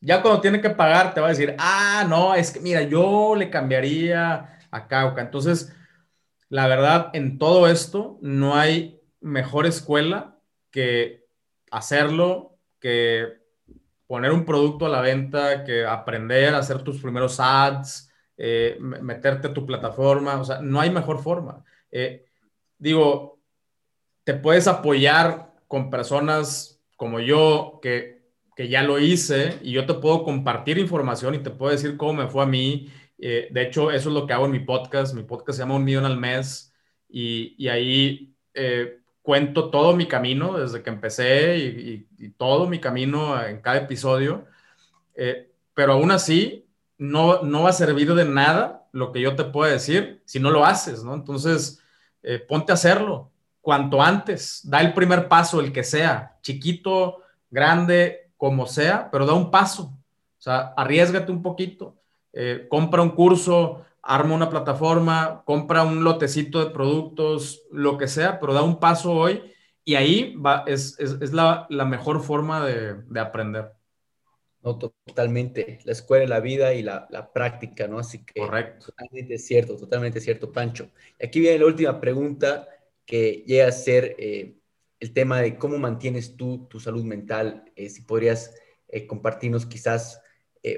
[0.00, 3.34] Ya cuando tiene que pagar, te va a decir, ah, no, es que mira, yo
[3.36, 5.22] le cambiaría a Cauca.
[5.22, 5.74] Entonces,
[6.48, 10.33] la verdad, en todo esto no hay mejor escuela
[10.74, 11.28] que
[11.70, 13.28] hacerlo, que
[14.08, 19.46] poner un producto a la venta, que aprender a hacer tus primeros ads, eh, meterte
[19.46, 20.40] a tu plataforma.
[20.40, 21.64] O sea, no hay mejor forma.
[21.92, 22.26] Eh,
[22.76, 23.38] digo,
[24.24, 28.24] te puedes apoyar con personas como yo, que,
[28.58, 32.28] ya lo hice y yo te puedo compartir información y te puedo decir cómo me
[32.28, 32.88] fue a mí.
[33.18, 35.14] Eh, de hecho, eso es lo que hago en mi podcast.
[35.14, 36.74] Mi podcast se llama Un Millón al Mes
[37.08, 42.06] y, ahí eh, cuento todo mi camino desde que empecé y,
[42.36, 44.44] todo mi camino en cada episodio.
[45.16, 49.44] Eh, pero aún así, no, no va a servir de nada lo que yo te
[49.44, 51.14] puedo decir si no lo haces, ¿no?
[51.14, 51.80] Entonces,
[52.48, 53.32] ponte a hacerlo
[53.64, 59.32] cuanto antes, da el primer paso, el que sea, chiquito, grande, como sea, pero da
[59.32, 59.84] un paso.
[60.38, 61.96] O sea, arriesgate un poquito,
[62.34, 68.38] eh, compra un curso, arma una plataforma, compra un lotecito de productos, lo que sea,
[68.38, 69.42] pero da un paso hoy
[69.84, 70.98] y ahí va, es,
[71.32, 73.72] la, mejor forma de, aprender.
[74.62, 75.78] No, totalmente.
[75.84, 77.98] La escuela, la vida y la, la, práctica, ¿no?
[77.98, 78.40] Así que.
[78.40, 78.86] Correcto.
[78.86, 80.90] Totalmente cierto, totalmente cierto, Pancho.
[81.18, 82.66] Y aquí viene la última pregunta
[83.04, 84.56] que llega a ser eh,
[85.00, 87.70] el tema de cómo mantienes tú tu salud mental.
[87.76, 88.54] Eh, si podrías
[88.88, 90.22] eh, compartirnos quizás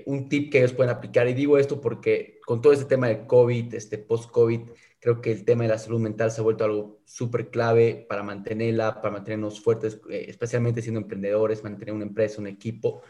[0.07, 1.29] un tip que ellos pueden aplicar.
[1.29, 4.63] Y digo esto porque con todo este tema de COVID, este post-COVID,
[5.01, 8.23] creo que el tema de la salud mental se ha vuelto algo súper clave para
[8.23, 13.03] mantenerla, para mantenernos fuertes, especialmente siendo emprendedores, mantener una empresa, un equipo.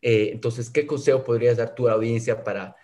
[0.00, 2.76] entonces, ¿qué consejo podrías dar tú a la audiencia para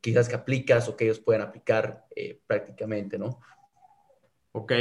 [0.00, 2.06] quizás que aplicas o que ellos puedan aplicar
[2.46, 3.40] prácticamente, ¿no?
[4.56, 4.72] Ok,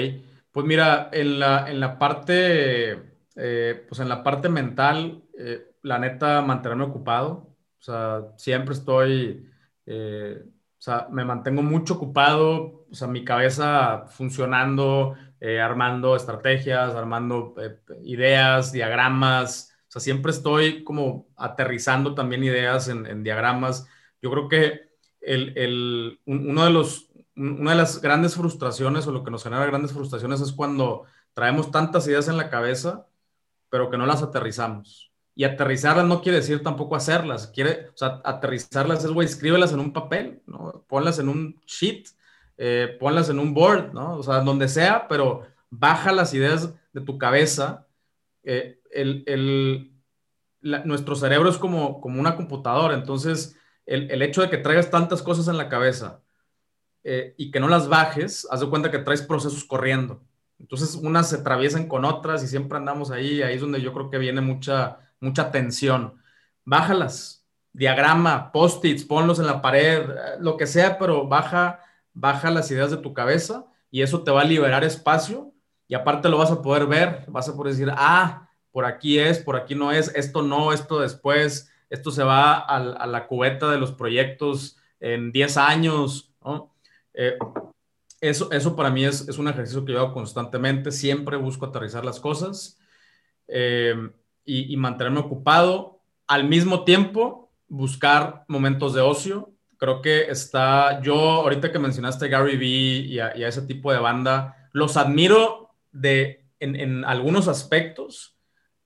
[0.54, 2.94] pues mira, en la, en la parte,
[3.36, 7.55] eh, pues en la parte mental, eh, la neta, mantenerme ocupado.
[7.86, 9.48] O sea, siempre estoy,
[9.86, 15.16] eh, o sea, me mantengo mucho ocupado, o sea, mi cabeza funcionando,
[15.62, 17.54] armando estrategias, armando
[18.04, 19.76] ideas, diagramas.
[19.88, 23.88] O sea, siempre estoy como aterrizando también ideas en, en diagramas.
[24.22, 24.90] Yo creo que
[25.22, 29.66] el, el, uno de los una de las grandes frustraciones o lo que nos genera
[29.66, 33.08] grandes frustraciones es cuando traemos tantas ideas en la cabeza,
[33.70, 35.12] pero que no las aterrizamos.
[35.36, 37.48] Y aterrizarlas no quiere decir tampoco hacerlas.
[37.48, 40.86] Quiere, o sea, aterrizarlas es, güey, escríbelas en un papel, ¿no?
[40.88, 42.08] Ponlas en un sheet,
[42.58, 44.16] eh, ponlas en un board, ¿no?
[44.18, 47.86] O sea, donde sea, pero baja las ideas de tu cabeza.
[48.44, 49.92] Eh, el,
[50.62, 53.56] nuestro cerebro es como, como una computadora, entonces
[53.86, 56.24] el, el hecho de que traigas tantas cosas en la cabeza
[57.08, 60.24] eh, y que no las bajes, haz de cuenta que traes procesos corriendo.
[60.60, 64.10] Entonces, unas se atraviesan con otras y siempre andamos ahí, ahí es donde yo creo
[64.10, 66.22] que viene mucha, mucha tensión.
[66.64, 70.08] Bájalas, diagrama, post-its, ponlos en la pared,
[70.40, 71.80] lo que sea, pero baja,
[72.14, 75.52] baja las ideas de tu cabeza y eso te va a liberar espacio
[75.88, 79.40] y aparte lo vas a poder ver, vas a poder decir, ah, por aquí es,
[79.40, 83.78] por aquí no es, esto no, esto después, esto se va a, la cubeta de
[83.78, 86.34] los proyectos en 10 años.
[87.14, 87.38] Eh,
[88.22, 92.04] eso, eso para mí es, es, un ejercicio que yo hago constantemente, siempre busco aterrizar
[92.04, 92.80] las cosas
[93.48, 93.96] eh,
[94.46, 96.00] y, y, mantenerme ocupado.
[96.28, 99.52] Al mismo tiempo, buscar momentos de ocio.
[99.78, 104.70] Creo que está, yo ahorita que mencionaste Gary Vee y a, ese tipo de banda,
[104.72, 108.32] los admiro de, en, en algunos aspectos,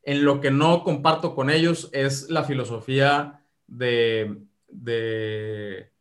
[0.04, 4.38] En lo que no comparto con ellos es la filosofía de,
[4.68, 5.92] de,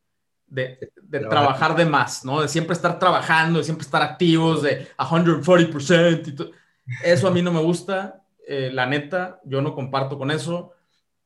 [0.47, 2.41] de, trabajar de más, ¿no?
[2.41, 6.53] De siempre estar trabajando, de siempre estar activos, de 140%
[6.87, 10.73] y Eso a mí no me gusta, eh, la neta, yo no comparto con eso.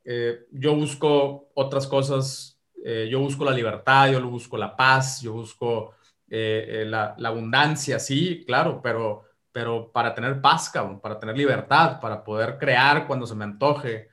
[0.04, 5.32] Eh, yo busco otras cosas, eh, yo busco la libertad, yo busco la paz, yo
[5.32, 5.94] busco
[6.26, 12.24] la, la, abundancia, sí, claro, pero, pero para tener paz, cabrón, para tener libertad, para
[12.24, 14.08] poder crear cuando se me antoje.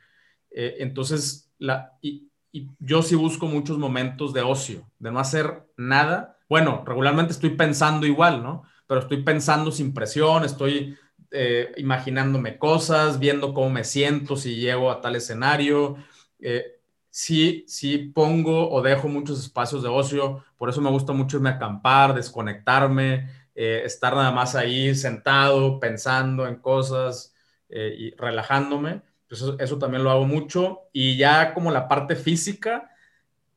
[0.51, 6.37] entonces, la, y, y yo sí busco muchos momentos de ocio, de no hacer nada.
[6.49, 8.63] Bueno, regularmente estoy pensando igual, ¿no?
[8.85, 10.97] Pero estoy pensando sin presión, estoy
[11.31, 15.97] eh, imaginándome cosas, viendo cómo me siento, si llego a tal escenario.
[16.39, 21.37] Eh, sí, sí pongo o dejo muchos espacios de ocio, por eso me gusta mucho
[21.37, 27.33] irme a acampar, desconectarme, eh, estar nada más ahí sentado, pensando en cosas
[27.71, 30.89] y relajándome eso, también lo hago mucho.
[30.91, 32.91] Y ya como la parte física,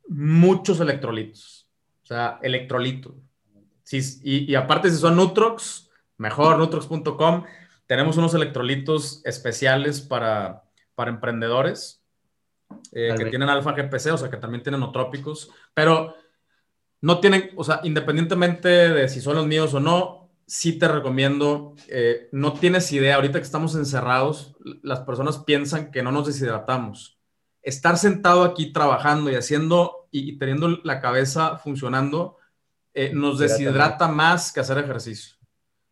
[0.08, 1.68] muchos electrolitos.
[2.02, 3.14] O sea, electrolitos.
[4.22, 7.44] y, aparte, si son Nutrox, mejor, nutrox.com.
[7.92, 10.64] Tenemos unos electrolitos especiales para,
[10.94, 12.02] para emprendedores
[12.90, 16.16] eh, que tienen alfa GPC, o sea, que también tienen otrópicos, pero
[17.02, 21.74] no tienen, o sea, independientemente de si son los míos o no, sí te recomiendo,
[21.86, 27.18] eh, no tienes idea, ahorita que estamos encerrados, las personas piensan que no nos deshidratamos.
[27.60, 32.38] Estar sentado aquí trabajando y haciendo y, teniendo la cabeza funcionando
[32.94, 35.36] eh, nos deshidrata más que hacer ejercicio.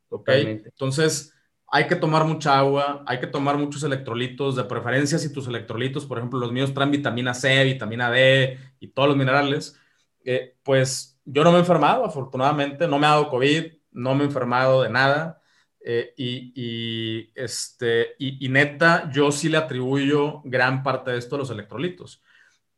[0.09, 0.31] ¿Ok?
[0.31, 1.35] Entonces,
[1.71, 6.05] hay que tomar mucha agua, hay que tomar muchos electrolitos, de preferencia si tus electrolitos,
[6.05, 9.79] por ejemplo, los míos traen vitamina C, vitamina D y todos los minerales,
[10.25, 14.25] eh, pues yo no me he enfermado, afortunadamente, no me ha dado COVID, no me
[14.25, 15.41] he enfermado de nada.
[15.83, 21.51] Eh, y, este, y, neta, yo sí le atribuyo gran parte de esto a los
[21.51, 22.23] electrolitos.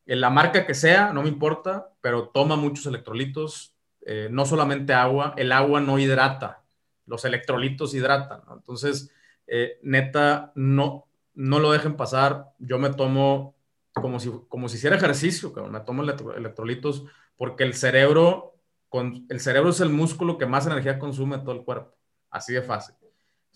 [0.07, 3.75] En la marca que sea, no me importa, pero toma muchos electrolitos,
[4.05, 6.62] eh, no solamente agua, el agua no hidrata,
[7.07, 8.43] los electrolitos hidratan.
[8.53, 9.11] Entonces,
[9.47, 12.47] eh, neta, no, no lo dejen pasar.
[12.59, 13.57] Yo me tomo
[13.93, 17.05] como si, como si hiciera ejercicio, me tomo electrolitos
[17.37, 18.53] porque el cerebro
[19.01, 21.97] el cerebro es el músculo que más energía consume todo el cuerpo.
[22.31, 22.95] Así de fácil.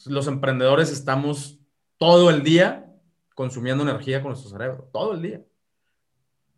[0.07, 1.61] Los emprendedores estamos
[1.99, 2.86] todo el día
[3.34, 5.42] consumiendo energía con nuestro cerebro, todo el día.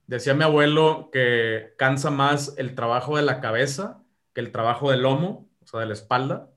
[0.06, 5.02] Decía mi abuelo que cansa más el trabajo de la cabeza que el trabajo del
[5.02, 6.50] lomo, o sea, de la espalda.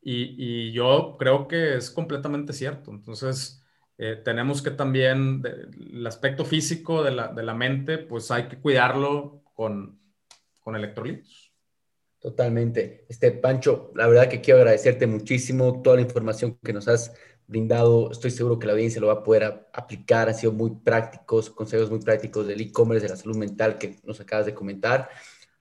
[0.00, 2.90] Y, yo creo que es completamente cierto.
[2.90, 3.62] Entonces,
[3.98, 5.42] eh, tenemos que también,
[5.92, 10.00] el aspecto físico de la, de la mente, pues hay que cuidarlo con,
[10.60, 11.52] con electrolitos.
[12.22, 13.04] Totalmente.
[13.08, 17.12] Este, Pancho, la verdad que quiero agradecerte muchísimo toda la información que nos has
[17.48, 18.12] brindado.
[18.12, 20.28] Estoy seguro que la audiencia lo va a poder aplicar.
[20.28, 24.20] Han sido muy prácticos, consejos muy prácticos del e-commerce, de la salud mental que nos
[24.20, 25.10] acabas de comentar.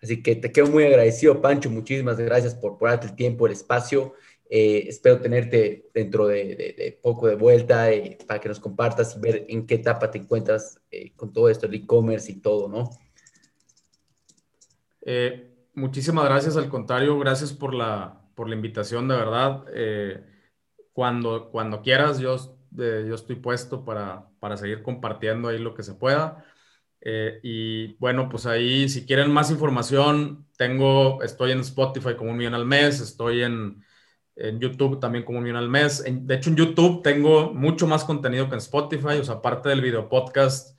[0.02, 1.70] Así que te quedo muy agradecido, Pancho.
[1.70, 4.16] Muchísimas gracias por, por el tiempo, el espacio.
[4.54, 9.46] Eh, espero tenerte dentro de, poco de vuelta eh, para que nos compartas y ver
[9.48, 12.90] en qué etapa te encuentras eh, con todo esto, el e-commerce y todo, ¿no?
[15.74, 19.64] Muchísimas gracias, al contrario, gracias por la, por la invitación, de verdad.
[20.92, 22.36] Cuando, cuando quieras, yo,
[22.72, 26.44] yo estoy puesto para, para, seguir compartiendo ahí lo que se pueda.
[27.04, 32.54] Y bueno, pues ahí, si quieren más información, tengo, estoy en Spotify como un millón
[32.54, 33.84] al mes, estoy en,
[34.36, 36.04] en YouTube también como un millón al mes.
[36.04, 39.82] de hecho, en YouTube tengo mucho más contenido que en Spotify, o sea, aparte del
[39.82, 40.78] video podcast,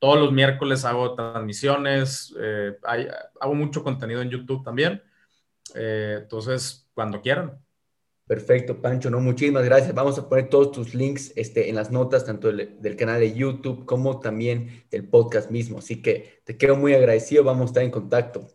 [0.00, 2.76] todos los miércoles hago transmisiones, eh,
[3.40, 5.02] hago mucho contenido en YouTube también.
[5.74, 7.60] Eh, entonces, cuando quieran.
[8.30, 9.92] Perfecto, Pancho, no, muchísimas gracias.
[9.92, 13.32] Vamos a poner todos tus links este, en las notas, tanto del, del, canal de
[13.32, 15.78] YouTube como también del podcast mismo.
[15.78, 18.46] Así que te quedo muy agradecido, vamos a estar en contacto.